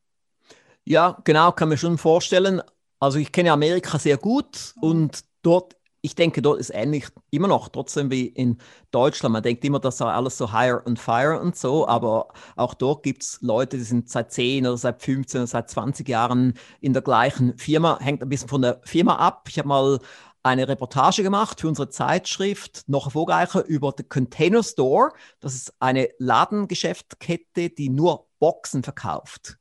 Ja, 0.85 1.19
genau, 1.25 1.53
kann 1.53 1.69
mir 1.69 1.79
schon 1.79 1.99
vorstellen. 1.99 2.63
Also 2.99 3.19
ich 3.19 3.33
kenne 3.33 3.53
Amerika 3.53 3.99
sehr 3.99 4.19
gut 4.19 4.75
und 4.81 5.21
dort 5.43 5.77
ich 6.03 6.15
denke, 6.15 6.41
dort 6.43 6.59
ist 6.59 6.71
ähnlich 6.71 7.09
immer 7.31 7.49
noch, 7.49 7.69
trotzdem 7.69 8.11
wie 8.11 8.27
in 8.27 8.59
Deutschland. 8.91 9.33
Man 9.35 9.43
denkt 9.43 9.65
immer, 9.65 9.81
das 9.81 9.99
sei 9.99 10.07
alles 10.07 10.39
so 10.39 10.53
hire 10.53 10.83
and 10.87 10.99
fire 10.99 11.39
und 11.41 11.57
so, 11.57 11.87
aber 11.87 12.29
auch 12.57 12.75
dort 12.75 13.03
gibt 13.03 13.23
es 13.23 13.39
Leute, 13.43 13.77
die 13.77 13.83
sind 13.83 14.09
seit 14.09 14.33
10 14.33 14.67
oder 14.67 14.77
seit 14.79 15.03
15 15.03 15.41
oder 15.41 15.47
seit 15.47 15.69
20 15.71 16.09
Jahren 16.09 16.55
in 16.81 16.93
der 16.93 17.03
gleichen 17.03 17.57
Firma. 17.59 17.99
Hängt 18.01 18.23
ein 18.23 18.29
bisschen 18.29 18.49
von 18.49 18.63
der 18.63 18.81
Firma 18.85 19.17
ab. 19.17 19.47
Ich 19.49 19.59
habe 19.59 19.69
mal 19.69 19.99
eine 20.43 20.69
Reportage 20.69 21.23
gemacht 21.23 21.61
für 21.61 21.69
unsere 21.69 21.91
Zeitschrift, 21.91 22.85
noch 22.87 23.07
erfolgreicher, 23.07 23.65
über 23.67 23.93
The 23.97 24.05
Container 24.05 24.63
Store. 24.63 25.11
Das 25.41 25.55
ist 25.55 25.75
eine 25.81 26.09
Ladengeschäftskette, 26.19 27.71
die 27.71 27.91
nur 27.91 28.27
Boxen 28.39 28.83
verkauft. 28.83 29.59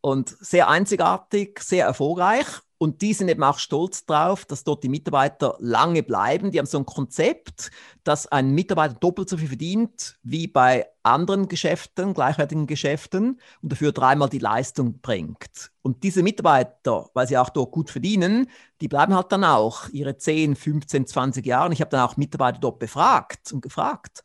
Und 0.00 0.36
sehr 0.40 0.68
einzigartig, 0.68 1.60
sehr 1.60 1.86
erfolgreich. 1.86 2.46
Und 2.78 3.02
die 3.02 3.12
sind 3.12 3.28
eben 3.28 3.42
auch 3.42 3.58
stolz 3.58 4.06
drauf, 4.06 4.44
dass 4.44 4.62
dort 4.62 4.84
die 4.84 4.88
Mitarbeiter 4.88 5.56
lange 5.58 6.04
bleiben. 6.04 6.52
Die 6.52 6.60
haben 6.60 6.66
so 6.66 6.78
ein 6.78 6.86
Konzept, 6.86 7.72
dass 8.04 8.28
ein 8.28 8.52
Mitarbeiter 8.52 8.94
doppelt 8.94 9.28
so 9.28 9.36
viel 9.36 9.48
verdient 9.48 10.16
wie 10.22 10.46
bei 10.46 10.86
anderen 11.02 11.48
Geschäften, 11.48 12.14
gleichwertigen 12.14 12.68
Geschäften 12.68 13.40
und 13.62 13.72
dafür 13.72 13.90
dreimal 13.90 14.28
die 14.28 14.38
Leistung 14.38 15.00
bringt. 15.00 15.72
Und 15.82 16.04
diese 16.04 16.22
Mitarbeiter, 16.22 17.10
weil 17.14 17.26
sie 17.26 17.36
auch 17.36 17.50
dort 17.50 17.72
gut 17.72 17.90
verdienen, 17.90 18.48
die 18.80 18.88
bleiben 18.88 19.14
halt 19.14 19.32
dann 19.32 19.42
auch 19.42 19.88
ihre 19.88 20.16
10, 20.16 20.54
15, 20.54 21.06
20 21.08 21.44
Jahre. 21.44 21.66
Und 21.66 21.72
ich 21.72 21.80
habe 21.80 21.90
dann 21.90 22.08
auch 22.08 22.16
Mitarbeiter 22.16 22.60
dort 22.60 22.78
befragt 22.78 23.52
und 23.52 23.60
gefragt, 23.60 24.22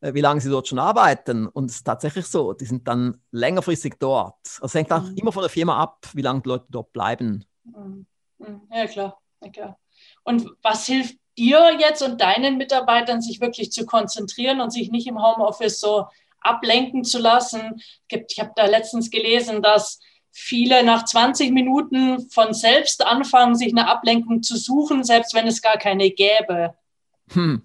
äh, 0.00 0.14
wie 0.14 0.22
lange 0.22 0.40
sie 0.40 0.48
dort 0.48 0.68
schon 0.68 0.78
arbeiten. 0.78 1.46
Und 1.46 1.70
es 1.70 1.76
ist 1.76 1.84
tatsächlich 1.84 2.26
so, 2.26 2.54
die 2.54 2.64
sind 2.64 2.88
dann 2.88 3.20
längerfristig 3.30 3.96
dort. 3.98 4.38
Also 4.54 4.66
es 4.66 4.74
hängt 4.74 4.92
auch 4.92 5.02
mhm. 5.02 5.16
immer 5.16 5.32
von 5.32 5.42
der 5.42 5.50
Firma 5.50 5.78
ab, 5.78 6.08
wie 6.14 6.22
lange 6.22 6.40
die 6.40 6.48
Leute 6.48 6.66
dort 6.70 6.92
bleiben. 6.92 7.44
Mhm. 7.64 8.06
Mhm. 8.38 8.60
Ja, 8.72 8.86
klar. 8.86 9.20
Ja. 9.54 9.76
Und 10.24 10.50
was 10.62 10.86
hilft 10.86 11.16
dir 11.38 11.76
jetzt 11.78 12.02
und 12.02 12.20
deinen 12.20 12.58
Mitarbeitern, 12.58 13.22
sich 13.22 13.40
wirklich 13.40 13.72
zu 13.72 13.86
konzentrieren 13.86 14.60
und 14.60 14.70
sich 14.70 14.90
nicht 14.90 15.06
im 15.06 15.22
Homeoffice 15.22 15.80
so 15.80 16.06
ablenken 16.40 17.04
zu 17.04 17.18
lassen? 17.18 17.82
Ich 18.08 18.38
habe 18.38 18.52
da 18.56 18.66
letztens 18.66 19.10
gelesen, 19.10 19.62
dass 19.62 20.00
viele 20.32 20.84
nach 20.84 21.04
20 21.04 21.50
Minuten 21.50 22.28
von 22.30 22.54
selbst 22.54 23.04
anfangen, 23.04 23.54
sich 23.54 23.72
eine 23.72 23.88
Ablenkung 23.88 24.42
zu 24.42 24.56
suchen, 24.56 25.04
selbst 25.04 25.34
wenn 25.34 25.46
es 25.46 25.62
gar 25.62 25.76
keine 25.76 26.10
gäbe. 26.10 26.74
Hm. 27.32 27.62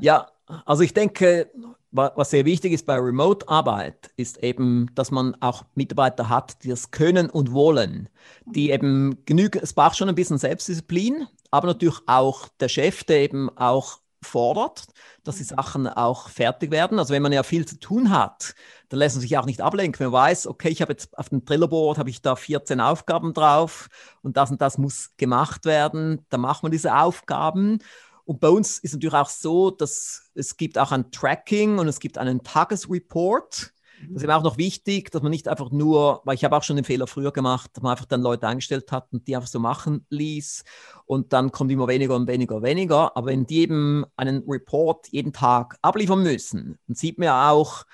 Ja, 0.00 0.30
also 0.64 0.82
ich 0.82 0.94
denke, 0.94 1.50
was 1.90 2.30
sehr 2.30 2.44
wichtig 2.44 2.72
ist 2.72 2.86
bei 2.86 2.96
Remote-Arbeit, 2.96 4.10
ist 4.16 4.42
eben, 4.42 4.90
dass 4.94 5.10
man 5.10 5.34
auch 5.40 5.64
Mitarbeiter 5.74 6.28
hat, 6.28 6.62
die 6.62 6.68
das 6.68 6.90
können 6.90 7.30
und 7.30 7.52
wollen, 7.52 8.08
die 8.44 8.70
eben 8.70 9.24
genügen, 9.24 9.60
es 9.62 9.72
braucht 9.72 9.96
schon 9.96 10.08
ein 10.08 10.14
bisschen 10.14 10.38
Selbstdisziplin, 10.38 11.26
aber 11.50 11.68
natürlich 11.68 12.00
auch 12.06 12.48
der 12.60 12.68
Chef, 12.68 13.04
der 13.04 13.20
eben 13.20 13.48
auch 13.56 14.00
fordert, 14.22 14.86
dass 15.24 15.36
die 15.36 15.44
Sachen 15.44 15.86
auch 15.86 16.28
fertig 16.28 16.70
werden. 16.70 16.98
Also 16.98 17.14
wenn 17.14 17.22
man 17.22 17.32
ja 17.32 17.42
viel 17.42 17.66
zu 17.66 17.78
tun 17.78 18.10
hat, 18.10 18.54
dann 18.88 18.98
lässt 18.98 19.16
man 19.16 19.22
sich 19.22 19.38
auch 19.38 19.46
nicht 19.46 19.60
ablenken. 19.60 20.00
Wenn 20.00 20.10
man 20.10 20.22
weiß, 20.22 20.46
okay, 20.46 20.68
ich 20.68 20.82
habe 20.82 20.92
jetzt 20.92 21.16
auf 21.16 21.28
dem 21.28 21.44
Trello-Board 21.44 21.98
habe 21.98 22.10
ich 22.10 22.20
da 22.20 22.36
14 22.36 22.80
Aufgaben 22.80 23.32
drauf 23.32 23.88
und 24.22 24.36
das 24.36 24.50
und 24.50 24.60
das 24.60 24.78
muss 24.78 25.10
gemacht 25.16 25.64
werden, 25.64 26.24
dann 26.30 26.40
macht 26.40 26.62
man 26.62 26.72
diese 26.72 26.96
Aufgaben 26.96 27.78
und 28.28 28.40
bei 28.40 28.50
uns 28.50 28.78
ist 28.80 28.92
natürlich 28.92 29.14
auch 29.14 29.30
so, 29.30 29.70
dass 29.70 30.30
es 30.34 30.58
gibt 30.58 30.76
auch 30.76 30.92
ein 30.92 31.10
Tracking 31.10 31.78
und 31.78 31.88
es 31.88 31.98
gibt 31.98 32.18
einen 32.18 32.42
Tagesreport. 32.42 33.72
Das 34.02 34.16
ist 34.16 34.22
eben 34.22 34.32
auch 34.32 34.42
noch 34.42 34.58
wichtig, 34.58 35.10
dass 35.10 35.22
man 35.22 35.30
nicht 35.30 35.48
einfach 35.48 35.70
nur, 35.70 36.20
weil 36.26 36.34
ich 36.34 36.44
habe 36.44 36.54
auch 36.54 36.62
schon 36.62 36.76
den 36.76 36.84
Fehler 36.84 37.06
früher 37.06 37.32
gemacht, 37.32 37.70
dass 37.72 37.82
man 37.82 37.92
einfach 37.92 38.04
dann 38.04 38.20
Leute 38.20 38.46
eingestellt 38.46 38.92
hat 38.92 39.06
und 39.14 39.26
die 39.26 39.34
einfach 39.34 39.48
so 39.48 39.58
machen 39.58 40.04
ließ 40.10 40.62
und 41.06 41.32
dann 41.32 41.52
kommt 41.52 41.72
immer 41.72 41.88
weniger 41.88 42.16
und 42.16 42.28
weniger 42.28 42.56
und 42.56 42.64
weniger. 42.64 43.16
Aber 43.16 43.28
wenn 43.28 43.46
die 43.46 43.60
eben 43.60 44.04
einen 44.16 44.44
Report 44.46 45.08
jeden 45.08 45.32
Tag 45.32 45.78
abliefern 45.80 46.22
müssen, 46.22 46.78
dann 46.86 46.96
sieht 46.96 47.16
man 47.16 47.24
ja 47.26 47.50
auch, 47.50 47.86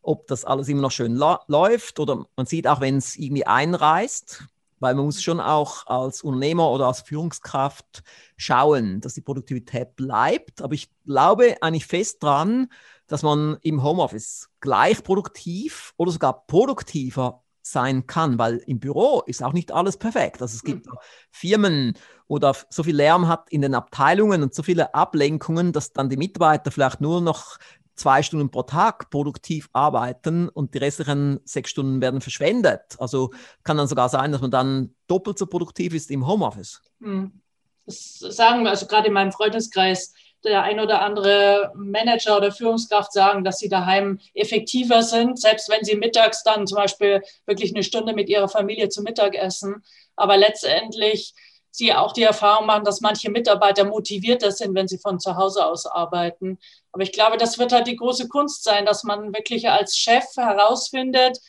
ob 0.00 0.26
das 0.26 0.46
alles 0.46 0.68
immer 0.68 0.80
noch 0.80 0.90
schön 0.90 1.14
läuft 1.48 2.00
oder 2.00 2.24
man 2.34 2.46
sieht 2.46 2.66
auch, 2.66 2.80
wenn 2.80 2.96
es 2.96 3.16
irgendwie 3.16 3.44
einreißt, 3.44 4.42
weil 4.82 4.94
man 4.94 5.04
muss 5.04 5.22
schon 5.22 5.40
auch 5.40 5.86
als 5.86 6.22
Unternehmer 6.22 6.70
oder 6.70 6.88
als 6.88 7.00
Führungskraft 7.00 8.02
schauen, 8.36 9.00
dass 9.00 9.14
die 9.14 9.20
Produktivität 9.20 9.94
bleibt. 9.96 10.60
Aber 10.60 10.74
ich 10.74 10.90
glaube 11.06 11.56
eigentlich 11.60 11.86
fest 11.86 12.22
dran, 12.22 12.68
dass 13.06 13.22
man 13.22 13.58
im 13.62 13.82
Homeoffice 13.82 14.50
gleich 14.60 15.02
produktiv 15.04 15.94
oder 15.96 16.10
sogar 16.10 16.46
produktiver 16.46 17.42
sein 17.62 18.08
kann, 18.08 18.38
weil 18.38 18.56
im 18.66 18.80
Büro 18.80 19.22
ist 19.26 19.42
auch 19.42 19.52
nicht 19.52 19.70
alles 19.70 19.96
perfekt. 19.96 20.42
Also 20.42 20.56
es 20.56 20.64
gibt 20.64 20.86
mhm. 20.86 20.98
Firmen, 21.30 21.94
wo 22.26 22.40
da 22.40 22.52
so 22.68 22.82
viel 22.82 22.96
Lärm 22.96 23.28
hat 23.28 23.50
in 23.50 23.62
den 23.62 23.74
Abteilungen 23.74 24.42
und 24.42 24.52
so 24.52 24.64
viele 24.64 24.94
Ablenkungen, 24.94 25.72
dass 25.72 25.92
dann 25.92 26.08
die 26.08 26.16
Mitarbeiter 26.16 26.72
vielleicht 26.72 27.00
nur 27.00 27.20
noch 27.20 27.58
zwei 27.94 28.22
Stunden 28.22 28.50
pro 28.50 28.62
Tag 28.62 29.10
produktiv 29.10 29.68
arbeiten 29.72 30.48
und 30.48 30.74
die 30.74 30.78
restlichen 30.78 31.40
sechs 31.44 31.70
Stunden 31.70 32.00
werden 32.00 32.20
verschwendet. 32.20 32.96
Also 32.98 33.30
kann 33.64 33.76
dann 33.76 33.88
sogar 33.88 34.08
sein, 34.08 34.32
dass 34.32 34.40
man 34.40 34.50
dann 34.50 34.94
doppelt 35.06 35.38
so 35.38 35.46
produktiv 35.46 35.94
ist 35.94 36.10
im 36.10 36.26
Homeoffice. 36.26 36.80
Mhm. 36.98 37.40
Das 37.86 38.18
sagen 38.18 38.62
wir, 38.62 38.70
also 38.70 38.86
gerade 38.86 39.08
in 39.08 39.12
meinem 39.12 39.32
Freundeskreis, 39.32 40.14
der 40.44 40.62
ein 40.62 40.80
oder 40.80 41.02
andere 41.02 41.72
Manager 41.74 42.36
oder 42.36 42.52
Führungskraft 42.52 43.12
sagen, 43.12 43.44
dass 43.44 43.58
sie 43.58 43.68
daheim 43.68 44.18
effektiver 44.34 45.02
sind, 45.02 45.40
selbst 45.40 45.68
wenn 45.68 45.84
sie 45.84 45.96
mittags 45.96 46.42
dann 46.42 46.66
zum 46.66 46.76
Beispiel 46.76 47.22
wirklich 47.46 47.74
eine 47.74 47.84
Stunde 47.84 48.12
mit 48.12 48.28
ihrer 48.28 48.48
Familie 48.48 48.88
zu 48.88 49.02
Mittag 49.02 49.34
essen. 49.34 49.82
Aber 50.16 50.36
letztendlich 50.36 51.34
sie 51.72 51.92
auch 51.92 52.12
die 52.12 52.22
Erfahrung 52.22 52.66
machen, 52.66 52.84
dass 52.84 53.00
manche 53.00 53.30
Mitarbeiter 53.30 53.84
motivierter 53.84 54.52
sind, 54.52 54.74
wenn 54.74 54.86
sie 54.86 54.98
von 54.98 55.18
zu 55.18 55.36
Hause 55.36 55.66
aus 55.66 55.86
arbeiten. 55.86 56.58
Aber 56.92 57.02
ich 57.02 57.12
glaube, 57.12 57.38
das 57.38 57.58
wird 57.58 57.72
halt 57.72 57.88
die 57.88 57.96
große 57.96 58.28
Kunst 58.28 58.62
sein, 58.62 58.86
dass 58.86 59.02
man 59.02 59.34
wirklich 59.34 59.68
als 59.68 59.96
Chef 59.96 60.24
herausfindet, 60.36 61.40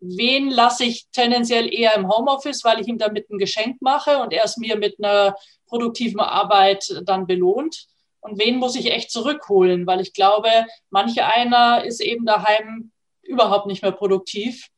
wen 0.00 0.50
lasse 0.50 0.84
ich 0.84 1.08
tendenziell 1.12 1.72
eher 1.72 1.94
im 1.94 2.08
Homeoffice, 2.08 2.64
weil 2.64 2.80
ich 2.80 2.88
ihm 2.88 2.98
damit 2.98 3.28
ein 3.30 3.38
Geschenk 3.38 3.82
mache 3.82 4.18
und 4.18 4.32
er 4.32 4.44
es 4.44 4.56
mir 4.56 4.76
mit 4.76 5.02
einer 5.02 5.34
produktiven 5.66 6.20
Arbeit 6.20 7.02
dann 7.04 7.26
belohnt 7.26 7.86
und 8.20 8.38
wen 8.38 8.56
muss 8.56 8.76
ich 8.76 8.92
echt 8.92 9.10
zurückholen, 9.10 9.86
weil 9.86 10.00
ich 10.00 10.12
glaube, 10.12 10.50
manche 10.90 11.24
einer 11.24 11.84
ist 11.84 12.00
eben 12.00 12.26
daheim 12.26 12.92
überhaupt 13.22 13.66
nicht 13.66 13.82
mehr 13.82 13.92
produktiv. 13.92 14.68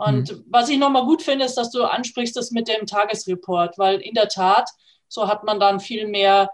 Und 0.00 0.32
mhm. 0.32 0.44
was 0.48 0.68
ich 0.68 0.78
nochmal 0.78 1.04
gut 1.04 1.22
finde, 1.22 1.44
ist, 1.44 1.56
dass 1.56 1.70
du 1.70 1.84
ansprichst 1.84 2.36
das 2.36 2.50
mit 2.50 2.68
dem 2.68 2.86
Tagesreport, 2.86 3.76
weil 3.76 4.00
in 4.00 4.14
der 4.14 4.28
Tat, 4.28 4.68
so 5.08 5.28
hat 5.28 5.44
man 5.44 5.60
dann 5.60 5.78
viel 5.78 6.06
mehr 6.06 6.50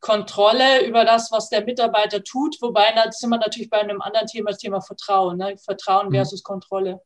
Kontrolle 0.00 0.86
über 0.86 1.04
das, 1.04 1.30
was 1.30 1.50
der 1.50 1.64
Mitarbeiter 1.64 2.22
tut. 2.24 2.56
Wobei, 2.62 2.92
da 2.94 3.10
sind 3.12 3.30
wir 3.30 3.38
natürlich 3.38 3.68
bei 3.68 3.80
einem 3.80 4.00
anderen 4.00 4.26
Thema, 4.26 4.50
das 4.50 4.58
Thema 4.58 4.80
Vertrauen. 4.80 5.36
Ne? 5.36 5.56
Vertrauen 5.58 6.08
mhm. 6.08 6.12
versus 6.12 6.42
Kontrolle. 6.42 7.02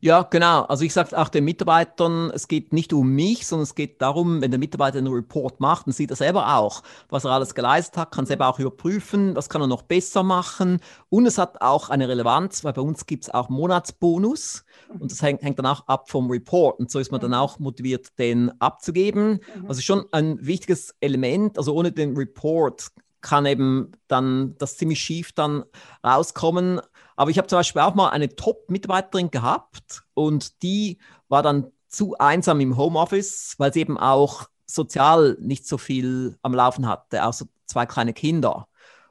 Ja, 0.00 0.22
genau. 0.22 0.62
Also 0.62 0.84
ich 0.84 0.92
sage 0.92 1.16
auch 1.18 1.28
den 1.28 1.44
Mitarbeitern, 1.44 2.30
es 2.34 2.48
geht 2.48 2.72
nicht 2.72 2.92
um 2.92 3.10
mich, 3.10 3.46
sondern 3.46 3.64
es 3.64 3.74
geht 3.74 4.00
darum, 4.02 4.40
wenn 4.40 4.50
der 4.50 4.58
Mitarbeiter 4.58 4.98
einen 4.98 5.12
Report 5.12 5.60
macht, 5.60 5.86
dann 5.86 5.92
sieht 5.92 6.10
er 6.10 6.16
selber 6.16 6.56
auch, 6.56 6.82
was 7.08 7.24
er 7.24 7.32
alles 7.32 7.54
geleistet 7.54 7.96
hat, 7.96 8.12
kann 8.12 8.26
selber 8.26 8.48
auch 8.48 8.58
überprüfen, 8.58 9.34
was 9.34 9.48
kann 9.48 9.60
er 9.60 9.66
noch 9.66 9.82
besser 9.82 10.22
machen. 10.22 10.80
Und 11.08 11.26
es 11.26 11.38
hat 11.38 11.60
auch 11.62 11.90
eine 11.90 12.08
Relevanz, 12.08 12.64
weil 12.64 12.72
bei 12.72 12.82
uns 12.82 13.06
gibt 13.06 13.24
es 13.24 13.30
auch 13.34 13.48
Monatsbonus 13.48 14.64
und 14.98 15.10
das 15.10 15.22
hängt, 15.22 15.42
hängt 15.42 15.58
dann 15.58 15.66
auch 15.66 15.86
ab 15.86 16.10
vom 16.10 16.30
Report. 16.30 16.78
Und 16.78 16.90
so 16.90 16.98
ist 16.98 17.12
man 17.12 17.20
dann 17.20 17.34
auch 17.34 17.58
motiviert, 17.58 18.18
den 18.18 18.52
abzugeben. 18.60 19.40
Mhm. 19.54 19.68
Also 19.68 19.80
schon 19.80 20.04
ein 20.12 20.44
wichtiges 20.44 20.94
Element. 21.00 21.58
Also 21.58 21.74
ohne 21.74 21.92
den 21.92 22.16
Report 22.16 22.90
kann 23.24 23.46
eben 23.46 23.90
dann 24.06 24.54
das 24.58 24.76
ziemlich 24.76 25.00
schief 25.00 25.32
dann 25.32 25.64
rauskommen. 26.04 26.80
Aber 27.16 27.30
ich 27.30 27.38
habe 27.38 27.48
zum 27.48 27.58
Beispiel 27.58 27.82
auch 27.82 27.94
mal 27.94 28.10
eine 28.10 28.28
Top-Mitarbeiterin 28.28 29.30
gehabt 29.30 30.02
und 30.12 30.62
die 30.62 30.98
war 31.28 31.42
dann 31.42 31.72
zu 31.88 32.16
einsam 32.18 32.60
im 32.60 32.76
Homeoffice, 32.76 33.54
weil 33.58 33.72
sie 33.72 33.80
eben 33.80 33.98
auch 33.98 34.48
sozial 34.66 35.36
nicht 35.40 35.66
so 35.66 35.78
viel 35.78 36.36
am 36.42 36.54
Laufen 36.54 36.86
hatte, 36.86 37.24
außer 37.24 37.46
zwei 37.66 37.86
kleine 37.86 38.12
Kinder. 38.12 38.68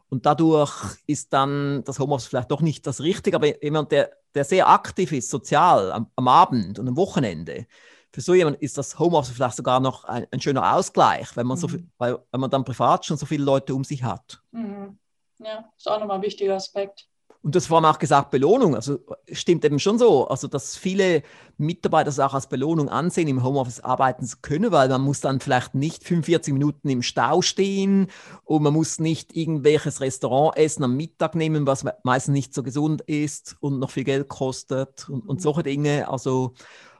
Und 0.09 0.27
dadurch 0.27 0.97
ist 1.07 1.33
dann 1.33 1.83
das 1.85 1.97
Homeoffice 1.97 2.27
vielleicht 2.27 2.51
doch 2.51 2.61
nicht 2.61 2.85
das 2.85 3.01
Richtige, 3.01 3.35
aber 3.35 3.63
jemand, 3.63 3.91
der, 3.91 4.11
der 4.35 4.43
sehr 4.43 4.69
aktiv 4.69 5.11
ist, 5.11 5.29
sozial, 5.29 5.91
am, 5.91 6.11
am 6.15 6.27
Abend 6.27 6.77
und 6.77 6.87
am 6.87 6.97
Wochenende, 6.97 7.65
für 8.13 8.21
so 8.21 8.33
jemanden 8.35 8.61
ist 8.61 8.77
das 8.77 8.99
Homeoffice 8.99 9.33
vielleicht 9.33 9.57
sogar 9.57 9.79
noch 9.79 10.03
ein, 10.05 10.27
ein 10.31 10.39
schöner 10.39 10.75
Ausgleich, 10.75 11.35
wenn 11.35 11.47
man, 11.47 11.57
mhm. 11.57 11.61
so 11.61 11.67
viel, 11.67 11.87
weil, 11.97 12.19
wenn 12.31 12.41
man 12.41 12.49
dann 12.49 12.63
privat 12.63 13.05
schon 13.05 13.17
so 13.17 13.25
viele 13.25 13.43
Leute 13.43 13.73
um 13.73 13.83
sich 13.83 14.03
hat. 14.03 14.41
Mhm. 14.51 14.97
Ja, 15.39 15.65
ist 15.75 15.89
auch 15.89 15.99
nochmal 15.99 16.17
ein 16.17 16.21
wichtiger 16.21 16.55
Aspekt. 16.55 17.07
Und 17.41 17.55
das 17.55 17.65
vor 17.65 17.77
allem 17.77 17.85
auch 17.85 17.99
gesagt, 17.99 18.31
Belohnung. 18.31 18.73
Also 18.73 18.99
stimmt 19.29 19.65
eben 19.65 19.77
schon 19.77 19.99
so. 19.99 20.29
Also, 20.29 20.47
dass 20.47 20.77
viele 20.77 21.23
Mitarbeiter 21.57 22.07
es 22.07 22.19
auch 22.19 22.33
als 22.33 22.47
Belohnung 22.47 22.87
ansehen, 22.87 23.27
im 23.27 23.43
Homeoffice 23.43 23.81
arbeiten 23.81 24.25
zu 24.25 24.37
können, 24.41 24.71
weil 24.71 24.87
man 24.87 25.01
muss 25.01 25.19
dann 25.19 25.41
vielleicht 25.41 25.75
nicht 25.75 26.05
45 26.05 26.53
Minuten 26.53 26.87
im 26.87 27.01
Stau 27.01 27.41
stehen 27.41 28.07
und 28.45 28.63
man 28.63 28.73
muss 28.73 28.99
nicht 28.99 29.35
irgendwelches 29.35 29.99
Restaurant 29.99 30.55
essen 30.55 30.85
am 30.85 30.95
Mittag 30.95 31.35
nehmen, 31.35 31.67
was 31.67 31.83
meistens 32.03 32.33
nicht 32.33 32.53
so 32.53 32.63
gesund 32.63 33.01
ist 33.01 33.57
und 33.59 33.77
noch 33.77 33.91
viel 33.91 34.05
Geld 34.05 34.29
kostet 34.29 35.09
und, 35.09 35.27
und 35.27 35.41
solche 35.41 35.63
Dinge. 35.63 36.07
Also 36.07 36.53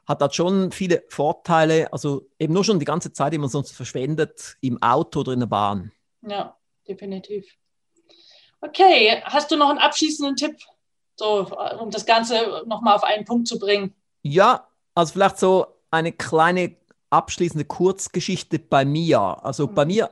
hat 0.06 0.22
das 0.22 0.36
schon 0.36 0.72
viele 0.72 1.04
Vorteile. 1.10 1.92
Also 1.92 2.28
eben 2.40 2.54
nur 2.54 2.64
schon 2.64 2.80
die 2.80 2.86
ganze 2.86 3.14
Zeit, 3.14 3.34
die 3.34 3.38
man 3.38 3.50
sonst 3.50 3.72
verschwendet, 3.72 4.58
im 4.62 4.82
Auto 4.82 5.22
oder 5.22 5.34
in 5.34 5.40
der 5.40 5.48
Bahn. 5.48 5.92
Ja, 6.22 6.58
definitiv. 6.88 7.46
Okay, 8.62 9.22
hast 9.26 9.52
du 9.52 9.58
noch 9.58 9.70
einen 9.70 9.80
abschließenden 9.80 10.36
Tipp, 10.36 10.58
so, 11.16 11.48
um 11.80 11.92
das 11.92 12.06
Ganze 12.06 12.64
nochmal 12.66 12.96
auf 12.96 13.04
einen 13.04 13.26
Punkt 13.26 13.48
zu 13.48 13.60
bringen? 13.60 13.94
Ja, 14.22 14.68
also 14.96 15.14
vielleicht 15.14 15.38
so 15.38 15.68
eine 15.92 16.14
kleine 16.14 16.78
abschließende 17.10 17.66
Kurzgeschichte 17.66 18.60
bei 18.60 18.86
mir. 18.86 19.20
Also 19.20 19.68
mhm. 19.68 19.74
bei 19.76 19.86
mir, 19.86 20.10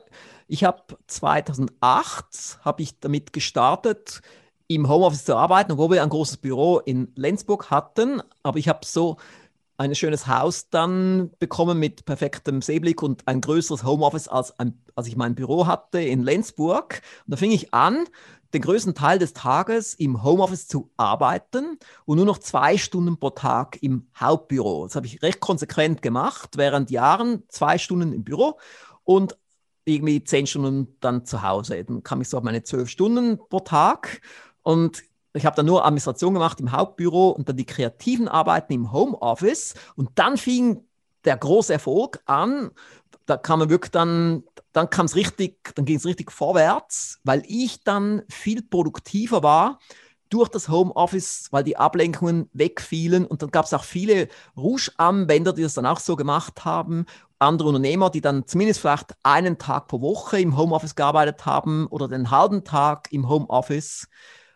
ich 0.47 0.63
habe 0.63 0.84
2008 1.08 2.60
habe 2.63 2.82
ich 2.82 2.99
damit 2.99 3.34
gestartet, 3.34 4.21
im 4.67 4.88
Homeoffice 4.88 5.25
zu 5.25 5.36
arbeiten, 5.36 5.73
obwohl 5.73 5.91
wir 5.91 6.04
ein 6.04 6.10
großes 6.10 6.38
Büro 6.38 6.80
in 6.80 7.12
Lenzburg 7.15 7.71
hatten. 7.71 8.21
Aber 8.43 8.58
ich 8.58 8.69
habe 8.69 8.86
so 8.86 9.17
ein 9.82 9.96
schönes 9.96 10.28
Haus 10.28 10.70
dann 10.70 11.32
bekommen 11.39 11.80
mit 11.80 12.06
perfektem 12.06 12.62
Seeblick 12.62 13.02
und 13.02 13.28
ein 13.28 13.41
größeres 13.41 13.84
Homeoffice, 13.84 14.28
als, 14.28 14.58
ein, 14.60 14.80
als 14.96 15.08
ich 15.08 15.15
mein 15.17 15.34
Büro 15.34 15.65
hatte 15.65 16.00
in 16.00 16.22
Lenzburg. 16.22 17.02
Und 17.26 17.32
da 17.32 17.38
fing 17.38 17.52
ich 17.52 17.74
an, 17.74 18.06
den 18.54 18.62
größten 18.62 18.94
Teil 18.94 19.17
des 19.17 19.34
Tages 19.34 19.96
im 19.96 20.24
Homeoffice 20.24 20.67
zu 20.67 20.91
arbeiten 20.98 21.80
und 22.06 22.17
nur 22.17 22.26
noch 22.26 22.38
zwei 22.38 22.78
Stunden 22.78 23.17
pro 23.17 23.32
Tag 23.32 23.82
im 23.82 24.08
Hauptbüro. 24.15 24.86
Das 24.86 24.96
habe 24.96 25.08
ich 25.08 25.22
recht 25.24 25.39
konsequent 25.39 26.02
gemacht, 26.02 26.58
während 26.58 26.91
Jahren 26.91 27.44
zwei 27.48 27.78
Stunden 27.78 28.13
im 28.13 28.24
Büro 28.24 28.60
und 29.04 29.38
irgendwie 29.86 30.24
zehn 30.24 30.46
Stunden 30.46 30.96
dann 31.00 31.26
zu 31.26 31.41
Hause. 31.41 31.84
Dann 31.84 32.04
kam 32.04 32.22
ich 32.22 32.30
so 32.30 32.38
auf 32.38 32.44
meine 32.44 32.62
zwölf 32.63 32.89
Stunden 32.89 33.39
pro 33.50 33.62
Tag 33.62 34.22
und 34.62 35.02
ich 35.34 35.46
habe 35.46 35.56
dann 35.56 35.65
nur 35.65 35.86
Administration 35.86 36.34
gemacht 36.34 36.60
im 36.60 36.72
Hauptbüro 36.72 37.30
und 37.30 37.48
dann 37.48 37.58
die 37.58 37.65
kreativen 37.65 38.28
Arbeiten 38.28 38.74
im 38.74 38.91
Homeoffice. 38.91 39.76
Und 39.96 40.10
dann 40.15 40.38
fing 40.38 40.84
der 41.26 41.38
große 41.38 41.74
Erfolg 41.74 42.22
an. 42.26 42.72
Da 43.26 43.38
kam 43.38 43.60
man 43.60 43.70
wirklich 43.70 43.91
dann 43.91 44.44
dann 44.74 44.89
kam 44.89 45.06
es 45.06 45.15
richtig, 45.15 45.74
dann 45.76 45.86
ging 45.86 45.98
es 45.98 46.06
richtig 46.06 46.32
vorwärts, 46.32 47.20
weil 47.24 47.44
ich 47.48 47.84
dann 47.84 48.24
viel 48.30 48.62
produktiver 48.62 49.44
war 49.44 49.80
durch 50.30 50.48
das 50.48 50.70
Homeoffice, 50.70 51.48
weil 51.52 51.63
die 51.65 51.76
Ablenkungen 51.76 52.50
wegfielen. 52.54 53.26
Und 53.26 53.41
dann 53.41 53.52
gab 53.52 53.65
es 53.65 53.74
auch 53.74 53.84
viele 53.84 54.30
Rouge-Anwender, 54.56 55.52
die 55.52 55.62
das 55.62 55.74
dann 55.74 55.86
auch 55.86 56.00
so 56.00 56.15
gemacht 56.15 56.63
haben, 56.63 57.06
andere 57.38 57.67
Unternehmer, 57.67 58.10
die 58.10 58.22
dann 58.22 58.48
zumindest 58.48 58.80
vielleicht 58.80 59.13
einen 59.24 59.58
Tag 59.58 59.88
pro 59.88 60.00
Woche 60.00 60.39
im 60.39 60.56
Homeoffice 60.56 60.96
gearbeitet 60.96 61.46
haben 61.46 61.88
oder 61.88 62.08
den 62.08 62.32
halben 62.32 62.63
Tag 62.63 63.12
im 63.12 63.28
Homeoffice, 63.28 64.08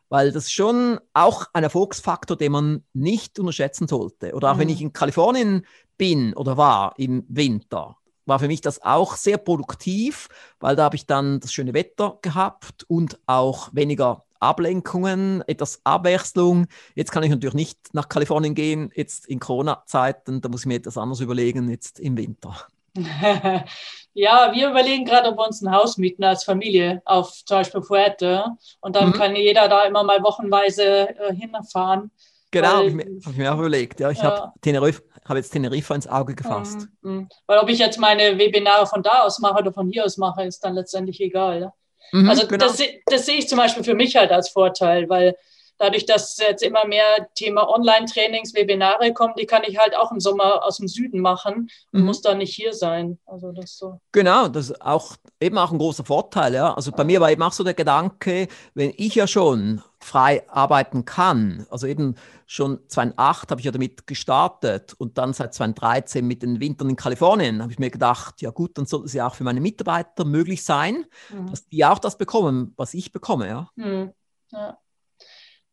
weil 0.09 0.31
das 0.31 0.51
schon 0.51 0.99
auch 1.13 1.47
ein 1.53 1.63
Erfolgsfaktor, 1.63 2.37
den 2.37 2.51
man 2.51 2.83
nicht 2.93 3.39
unterschätzen 3.39 3.87
sollte. 3.87 4.33
Oder 4.33 4.51
auch 4.51 4.55
mhm. 4.55 4.59
wenn 4.59 4.69
ich 4.69 4.81
in 4.81 4.93
Kalifornien 4.93 5.65
bin 5.97 6.33
oder 6.33 6.57
war 6.57 6.93
im 6.97 7.25
Winter, 7.27 7.97
war 8.25 8.39
für 8.39 8.47
mich 8.47 8.61
das 8.61 8.81
auch 8.81 9.15
sehr 9.15 9.37
produktiv, 9.37 10.29
weil 10.59 10.75
da 10.75 10.85
habe 10.85 10.95
ich 10.95 11.05
dann 11.05 11.39
das 11.39 11.53
schöne 11.53 11.73
Wetter 11.73 12.17
gehabt 12.21 12.83
und 12.87 13.19
auch 13.27 13.69
weniger 13.71 14.25
Ablenkungen, 14.39 15.43
etwas 15.47 15.81
Abwechslung. 15.83 16.67
Jetzt 16.93 17.11
kann 17.11 17.23
ich 17.23 17.29
natürlich 17.29 17.55
nicht 17.55 17.93
nach 17.93 18.09
Kalifornien 18.09 18.55
gehen, 18.55 18.91
jetzt 18.95 19.27
in 19.27 19.39
Corona-Zeiten, 19.39 20.41
da 20.41 20.49
muss 20.49 20.61
ich 20.61 20.67
mir 20.67 20.75
etwas 20.75 20.97
anderes 20.97 21.21
überlegen, 21.21 21.69
jetzt 21.69 21.99
im 21.99 22.17
Winter. 22.17 22.67
ja, 24.13 24.51
wir 24.53 24.69
überlegen 24.69 25.05
gerade, 25.05 25.29
ob 25.29 25.37
wir 25.37 25.45
uns 25.45 25.61
ein 25.61 25.71
Haus 25.71 25.97
mieten 25.97 26.23
als 26.23 26.43
Familie 26.43 27.01
auf 27.05 27.31
zum 27.45 27.57
Beispiel 27.57 27.81
Fuerte 27.81 28.45
und 28.81 28.95
dann 28.95 29.09
mhm. 29.09 29.13
kann 29.13 29.35
jeder 29.35 29.67
da 29.67 29.83
immer 29.83 30.03
mal 30.03 30.23
wochenweise 30.23 31.09
äh, 31.17 31.33
hinfahren. 31.33 32.11
Genau, 32.51 32.67
habe 32.69 32.87
ich, 32.87 32.93
mir, 32.93 33.05
hab 33.25 33.31
ich 33.31 33.37
mir 33.37 33.53
auch 33.53 33.59
überlegt. 33.59 33.99
Ja, 33.99 34.09
ich 34.11 34.19
ja. 34.19 34.23
habe 34.23 34.53
Teneriffa 34.61 35.01
habe 35.27 35.39
jetzt 35.39 35.49
Teneriffa 35.49 35.95
ins 35.95 36.07
Auge 36.07 36.35
gefasst. 36.35 36.87
Mhm, 37.01 37.11
mhm. 37.11 37.29
Weil 37.47 37.59
ob 37.59 37.69
ich 37.69 37.79
jetzt 37.79 37.99
meine 37.99 38.37
Webinare 38.37 38.85
von 38.85 39.01
da 39.03 39.23
aus 39.23 39.39
mache 39.39 39.59
oder 39.59 39.73
von 39.73 39.89
hier 39.89 40.05
aus 40.05 40.17
mache, 40.17 40.43
ist 40.43 40.63
dann 40.63 40.75
letztendlich 40.75 41.19
egal. 41.19 41.73
Mhm, 42.11 42.29
also 42.29 42.47
genau. 42.47 42.65
das, 42.65 42.81
das 43.07 43.25
sehe 43.25 43.37
ich 43.37 43.47
zum 43.47 43.57
Beispiel 43.57 43.83
für 43.83 43.95
mich 43.95 44.15
halt 44.15 44.31
als 44.31 44.49
Vorteil, 44.49 45.09
weil 45.09 45.35
dadurch, 45.77 46.05
dass 46.05 46.37
jetzt 46.37 46.63
immer 46.63 46.85
mehr 46.85 47.27
Thema 47.35 47.69
Online-Trainings, 47.69 48.53
Webinare 48.53 49.13
kommen, 49.13 49.33
die 49.37 49.45
kann 49.45 49.63
ich 49.65 49.77
halt 49.77 49.95
auch 49.95 50.11
im 50.11 50.19
Sommer 50.19 50.63
aus 50.63 50.77
dem 50.77 50.87
Süden 50.87 51.19
machen 51.19 51.69
und 51.91 52.01
mhm. 52.01 52.05
muss 52.05 52.21
da 52.21 52.33
nicht 52.33 52.55
hier 52.55 52.73
sein. 52.73 53.19
Also 53.25 53.51
das 53.51 53.77
so. 53.77 53.99
Genau, 54.11 54.47
das 54.47 54.69
ist 54.69 54.81
auch 54.81 55.15
eben 55.39 55.57
auch 55.57 55.71
ein 55.71 55.77
großer 55.77 56.05
Vorteil. 56.05 56.53
Ja. 56.53 56.73
Also 56.73 56.91
bei 56.91 57.03
mir 57.03 57.21
war 57.21 57.31
eben 57.31 57.43
auch 57.43 57.51
so 57.51 57.63
der 57.63 57.73
Gedanke, 57.73 58.47
wenn 58.73 58.93
ich 58.95 59.15
ja 59.15 59.27
schon 59.27 59.81
frei 59.99 60.47
arbeiten 60.49 61.03
kann. 61.05 61.65
Also 61.71 61.87
eben 61.87 62.15
schon 62.45 62.79
2008 62.87 63.49
habe 63.49 63.59
ich 63.59 63.65
ja 63.65 63.71
damit 63.71 64.05
gestartet 64.05 64.93
und 64.97 65.17
dann 65.17 65.33
seit 65.33 65.53
2013 65.53 66.25
mit 66.25 66.43
den 66.43 66.59
Wintern 66.59 66.89
in 66.89 66.95
Kalifornien 66.95 67.61
habe 67.61 67.71
ich 67.71 67.79
mir 67.79 67.89
gedacht, 67.89 68.41
ja 68.41 68.51
gut, 68.51 68.77
dann 68.77 68.85
sollte 68.85 69.07
es 69.07 69.13
ja 69.13 69.27
auch 69.27 69.35
für 69.35 69.43
meine 69.43 69.61
Mitarbeiter 69.61 70.25
möglich 70.25 70.63
sein, 70.63 71.05
mhm. 71.29 71.49
dass 71.49 71.67
die 71.67 71.83
auch 71.83 71.99
das 71.99 72.17
bekommen, 72.17 72.73
was 72.77 72.93
ich 72.93 73.11
bekomme. 73.11 73.47
Ja. 73.47 73.69
Mhm. 73.75 74.11
ja. 74.51 74.77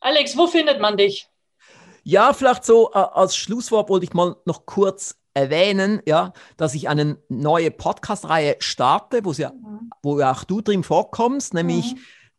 Alex, 0.03 0.37
wo 0.37 0.49
findet 0.49 0.81
man 0.81 0.97
dich? 0.97 1.29
Ja, 2.03 2.33
vielleicht 2.33 2.65
so 2.65 2.91
äh, 2.93 2.99
als 2.99 3.37
Schlusswort 3.37 3.89
wollte 3.89 4.05
ich 4.05 4.13
mal 4.13 4.35
noch 4.45 4.67
kurz 4.67 5.17
erwähnen, 5.33 6.03
ja, 6.07 6.33
dass 6.57 6.75
ich 6.75 6.89
eine 6.89 7.19
neue 7.29 7.71
Podcast-Reihe 7.71 8.57
starte, 8.59 9.25
wo, 9.25 9.31
ja, 9.33 9.53
mhm. 9.53 9.91
wo 10.03 10.21
auch 10.21 10.43
du 10.43 10.61
drin 10.61 10.83
vorkommst, 10.83 11.55
nämlich 11.55 11.95
mhm. 11.95 11.99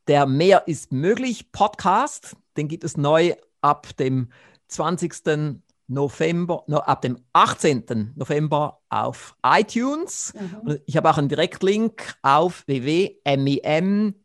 der 0.09 0.25
Mehr 0.25 0.67
ist 0.67 0.91
möglich 0.91 1.53
Podcast. 1.53 2.35
Den 2.57 2.67
gibt 2.67 2.83
es 2.83 2.97
neu 2.97 3.33
ab 3.61 3.95
dem 3.95 4.29
20. 4.67 5.49
November, 5.87 6.65
no, 6.67 6.79
ab 6.79 7.01
dem 7.01 7.17
18. 7.31 8.11
November 8.15 8.81
auf 8.89 9.35
iTunes. 9.45 10.33
Mhm. 10.33 10.79
Ich 10.85 10.97
habe 10.97 11.09
auch 11.09 11.17
einen 11.17 11.29
Direktlink 11.29 12.15
auf 12.23 12.67
www.mim 12.67 14.15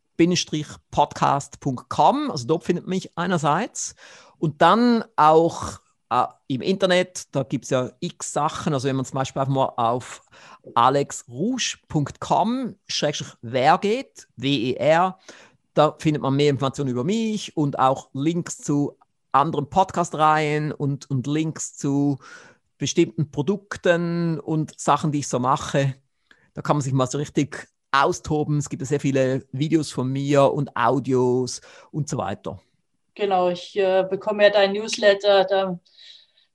podcast.com. 0.91 2.31
Also 2.31 2.47
dort 2.47 2.63
findet 2.63 2.87
mich 2.87 3.17
einerseits. 3.17 3.95
Und 4.37 4.61
dann 4.61 5.03
auch 5.15 5.79
äh, 6.09 6.25
im 6.47 6.61
Internet, 6.61 7.35
da 7.35 7.43
gibt 7.43 7.65
es 7.65 7.71
ja 7.71 7.91
x 7.99 8.33
Sachen. 8.33 8.73
Also 8.73 8.87
wenn 8.87 8.95
man 8.95 9.05
zum 9.05 9.15
Beispiel 9.15 9.41
einfach 9.41 9.53
mal 9.53 9.73
auf 9.77 10.23
alexrouge.com 10.75 12.75
wer 13.41 13.77
geht, 13.77 14.27
W-E-R, 14.35 15.17
da 15.73 15.95
findet 15.99 16.21
man 16.21 16.35
mehr 16.35 16.49
Informationen 16.49 16.89
über 16.89 17.03
mich 17.03 17.55
und 17.55 17.79
auch 17.79 18.09
Links 18.13 18.57
zu 18.57 18.97
anderen 19.31 19.69
Podcast-Reihen 19.69 20.71
und, 20.71 21.09
und 21.09 21.27
Links 21.27 21.75
zu 21.75 22.17
bestimmten 22.77 23.29
Produkten 23.29 24.39
und 24.39 24.79
Sachen, 24.79 25.11
die 25.11 25.19
ich 25.19 25.27
so 25.27 25.39
mache. 25.39 25.95
Da 26.53 26.61
kann 26.61 26.77
man 26.77 26.81
sich 26.81 26.93
mal 26.93 27.07
so 27.07 27.17
richtig 27.17 27.67
austoben. 27.91 28.57
Es 28.57 28.69
gibt 28.69 28.85
sehr 28.85 28.99
viele 28.99 29.45
Videos 29.51 29.91
von 29.91 30.07
mir 30.07 30.51
und 30.51 30.75
Audios 30.75 31.61
und 31.91 32.09
so 32.09 32.17
weiter. 32.17 32.59
Genau, 33.15 33.49
ich 33.49 33.75
äh, 33.75 34.05
bekomme 34.09 34.43
ja 34.43 34.49
dein 34.49 34.73
Newsletter. 34.73 35.43
Da, 35.45 35.79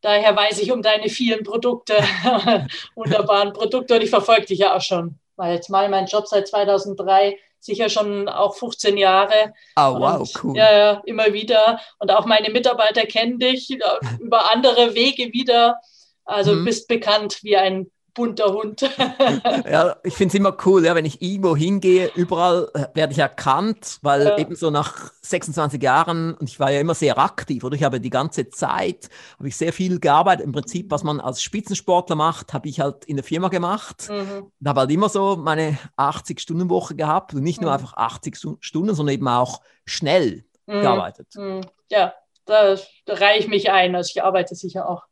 daher 0.00 0.34
weiß 0.34 0.60
ich 0.60 0.72
um 0.72 0.82
deine 0.82 1.08
vielen 1.08 1.44
Produkte, 1.44 1.94
wunderbaren 2.94 3.52
Produkte. 3.52 3.96
Und 3.96 4.02
ich 4.02 4.10
verfolge 4.10 4.46
dich 4.46 4.60
ja 4.60 4.76
auch 4.76 4.80
schon, 4.80 5.18
weil 5.36 5.54
jetzt 5.54 5.70
mal 5.70 5.88
mein 5.88 6.06
Job 6.06 6.26
seit 6.26 6.48
2003 6.48 7.38
sicher 7.60 7.88
schon 7.88 8.28
auch 8.28 8.54
15 8.56 8.96
Jahre. 8.96 9.54
Oh, 9.76 9.98
wow, 9.98 10.20
und, 10.20 10.44
cool. 10.44 10.56
Ja, 10.56 11.02
immer 11.06 11.32
wieder. 11.32 11.80
Und 11.98 12.10
auch 12.10 12.26
meine 12.26 12.50
Mitarbeiter 12.50 13.06
kennen 13.06 13.38
dich 13.38 13.70
äh, 13.70 13.78
über 14.20 14.50
andere 14.52 14.94
Wege 14.94 15.32
wieder. 15.32 15.80
Also 16.24 16.54
mhm. 16.54 16.64
bist 16.64 16.88
bekannt 16.88 17.42
wie 17.42 17.56
ein 17.56 17.90
bunter 18.14 18.52
Hund. 18.52 18.80
ja, 19.70 19.96
ich 20.02 20.14
finde 20.14 20.32
es 20.32 20.38
immer 20.38 20.56
cool, 20.64 20.84
ja, 20.84 20.94
wenn 20.94 21.04
ich 21.04 21.20
irgendwo 21.20 21.56
hingehe, 21.56 22.10
überall 22.14 22.70
äh, 22.74 22.86
werde 22.94 23.12
ich 23.12 23.18
erkannt, 23.18 23.98
weil 24.02 24.24
ja. 24.24 24.38
eben 24.38 24.54
so 24.54 24.70
nach 24.70 25.12
26 25.22 25.82
Jahren, 25.82 26.34
und 26.34 26.48
ich 26.48 26.60
war 26.60 26.70
ja 26.70 26.80
immer 26.80 26.94
sehr 26.94 27.18
aktiv, 27.18 27.64
oder 27.64 27.74
ich 27.76 27.82
habe 27.82 28.00
die 28.00 28.10
ganze 28.10 28.48
Zeit, 28.50 29.08
habe 29.38 29.48
ich 29.48 29.56
sehr 29.56 29.72
viel 29.72 29.98
gearbeitet. 29.98 30.46
Im 30.46 30.52
Prinzip, 30.52 30.90
was 30.90 31.02
man 31.02 31.20
als 31.20 31.42
Spitzensportler 31.42 32.16
macht, 32.16 32.54
habe 32.54 32.68
ich 32.68 32.80
halt 32.80 33.04
in 33.04 33.16
der 33.16 33.24
Firma 33.24 33.48
gemacht. 33.48 34.08
Mhm. 34.08 34.52
Und 34.60 34.68
habe 34.68 34.80
halt 34.80 34.90
immer 34.90 35.08
so 35.08 35.36
meine 35.36 35.78
80-Stunden-Woche 35.98 36.94
gehabt 36.94 37.34
und 37.34 37.42
nicht 37.42 37.60
nur 37.60 37.70
mhm. 37.70 37.74
einfach 37.74 37.96
80 37.96 38.38
Stunden, 38.60 38.94
sondern 38.94 39.14
eben 39.14 39.28
auch 39.28 39.60
schnell 39.84 40.44
mhm. 40.66 40.80
gearbeitet. 40.80 41.28
Mhm. 41.36 41.62
Ja, 41.90 42.14
da, 42.44 42.76
da 43.06 43.14
reihe 43.14 43.38
ich 43.38 43.48
mich 43.48 43.70
ein. 43.70 43.94
Also 43.94 44.12
ich 44.14 44.22
arbeite 44.22 44.54
sicher 44.54 44.88
auch 44.88 45.04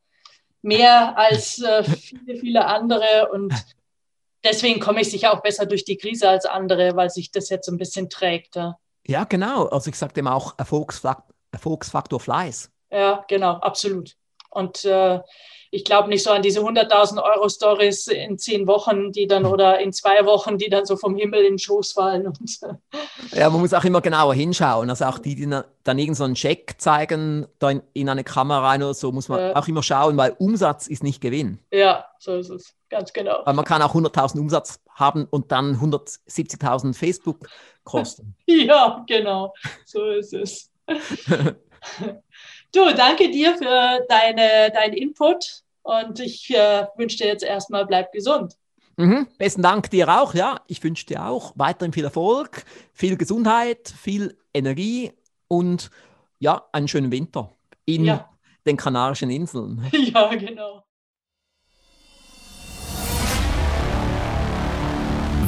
mehr 0.63 1.19
als 1.19 1.61
äh, 1.61 1.85
viele, 1.85 2.37
viele 2.37 2.65
andere. 2.67 3.31
Und 3.33 3.53
deswegen 4.45 4.81
komme 4.81 5.03
ich 5.03 5.11
sicher 5.11 5.33
auch 5.33 5.43
besser 5.43 5.67
durch 5.67 5.85
die 5.85 5.97
Krise 5.97 6.29
als 6.29 6.47
andere, 6.47 6.97
weil 6.97 7.11
sich 7.11 7.31
das 7.31 7.49
jetzt 7.51 7.69
ein 7.69 7.79
bisschen 7.79 8.09
trägt. 8.09 8.57
Ja, 8.57 8.79
ja 9.07 9.25
genau. 9.25 9.67
Also 9.67 9.91
ich 9.91 9.99
sage 9.99 10.15
dem 10.15 10.27
auch 10.27 10.59
Erfolgsfaktor, 10.59 11.35
Erfolgsfaktor 11.51 12.21
Fleiß. 12.21 12.71
Ja, 12.91 13.25
genau, 13.29 13.55
absolut. 13.55 14.17
Und 14.51 14.85
äh, 14.85 15.21
ich 15.75 15.85
glaube 15.85 16.11
nicht 16.11 16.23
so 16.23 16.31
an 16.31 16.43
diese 16.43 16.61
100.000 16.61 17.23
Euro 17.23 17.49
Stories 17.49 18.07
in 18.07 18.37
zehn 18.37 18.67
Wochen, 18.67 19.11
die 19.11 19.27
dann 19.27 19.47
oder 19.47 19.81
in 19.81 19.91
zwei 19.91 20.27
Wochen, 20.27 20.59
die 20.59 20.69
dann 20.69 20.85
so 20.85 20.99
vom 20.99 21.17
Himmel 21.17 21.41
in 21.41 21.55
den 21.55 21.59
Schoß 21.59 21.93
fallen. 21.93 22.27
Und, 22.27 22.61
ja, 23.33 23.49
man 23.49 23.59
muss 23.59 23.73
auch 23.73 23.83
immer 23.83 24.03
genauer 24.03 24.35
hinschauen. 24.35 24.91
Also 24.91 25.07
auch 25.07 25.19
die, 25.19 25.35
die 25.35 25.47
dann 25.47 25.99
irgendeinen 25.99 26.35
so 26.35 26.41
Check 26.41 26.75
zeigen, 26.77 27.47
da 27.59 27.71
in, 27.71 27.83
in, 27.95 28.11
eine 28.11 28.23
Kamera 28.23 28.69
rein 28.69 28.83
oder 28.83 28.93
so, 28.93 29.13
muss 29.13 29.31
man 29.31 29.41
äh, 29.41 29.55
auch 29.55 29.67
immer 29.67 29.83
schauen, 29.83 30.19
weil 30.19 30.37
Umsatz 30.39 30.89
ist 30.89 31.03
nicht 31.03 31.23
Gewinn. 31.23 31.59
Ja, 31.71 32.05
so 32.19 32.37
ist 32.37 32.51
es. 32.51 32.75
Ganz 32.91 33.15
genau. 33.15 33.41
Weil 33.47 33.55
man 33.55 33.65
kann 33.65 33.81
auch 33.81 33.95
100.000 33.95 34.41
Umsatz 34.41 34.79
haben 34.95 35.27
und 35.31 35.53
dann 35.53 35.81
170.000 35.81 36.95
Facebook 36.95 37.49
kosten. 37.83 38.37
ja, 38.45 39.03
genau. 39.09 39.55
So 39.87 40.05
ist 40.05 40.35
es. 40.35 40.71
Du, 42.75 42.91
danke 42.95 43.31
dir 43.31 43.55
für 43.57 44.05
deine, 44.09 44.71
deinen 44.73 44.95
Input 44.95 45.63
und 45.83 46.19
ich 46.21 46.51
äh, 46.55 46.87
wünsche 46.97 47.19
dir 47.19 47.27
jetzt 47.27 47.45
erstmal, 47.45 47.85
bleib 47.85 48.13
gesund. 48.13 48.57
Mhm. 48.97 49.27
Besten 49.37 49.63
Dank 49.63 49.91
dir 49.91 50.09
auch. 50.09 50.35
Ja, 50.35 50.61
ich 50.69 50.83
wünsche 50.83 51.05
dir 51.07 51.27
auch 51.27 51.53
weiterhin 51.57 51.93
viel 51.93 52.05
Erfolg, 52.05 52.65
viel 52.95 53.17
Gesundheit, 53.17 53.93
viel 54.01 54.39
Energie 54.55 55.13
und 55.49 55.91
ja, 56.39 56.67
einen 56.73 56.89
schönen 56.89 57.13
Winter 57.13 57.55
in 57.85 58.05
ja. 58.05 58.31
den 58.67 58.77
Kanarischen 58.79 59.31
Inseln. 59.31 59.85
Ja, 59.93 60.35
genau. 60.35 60.83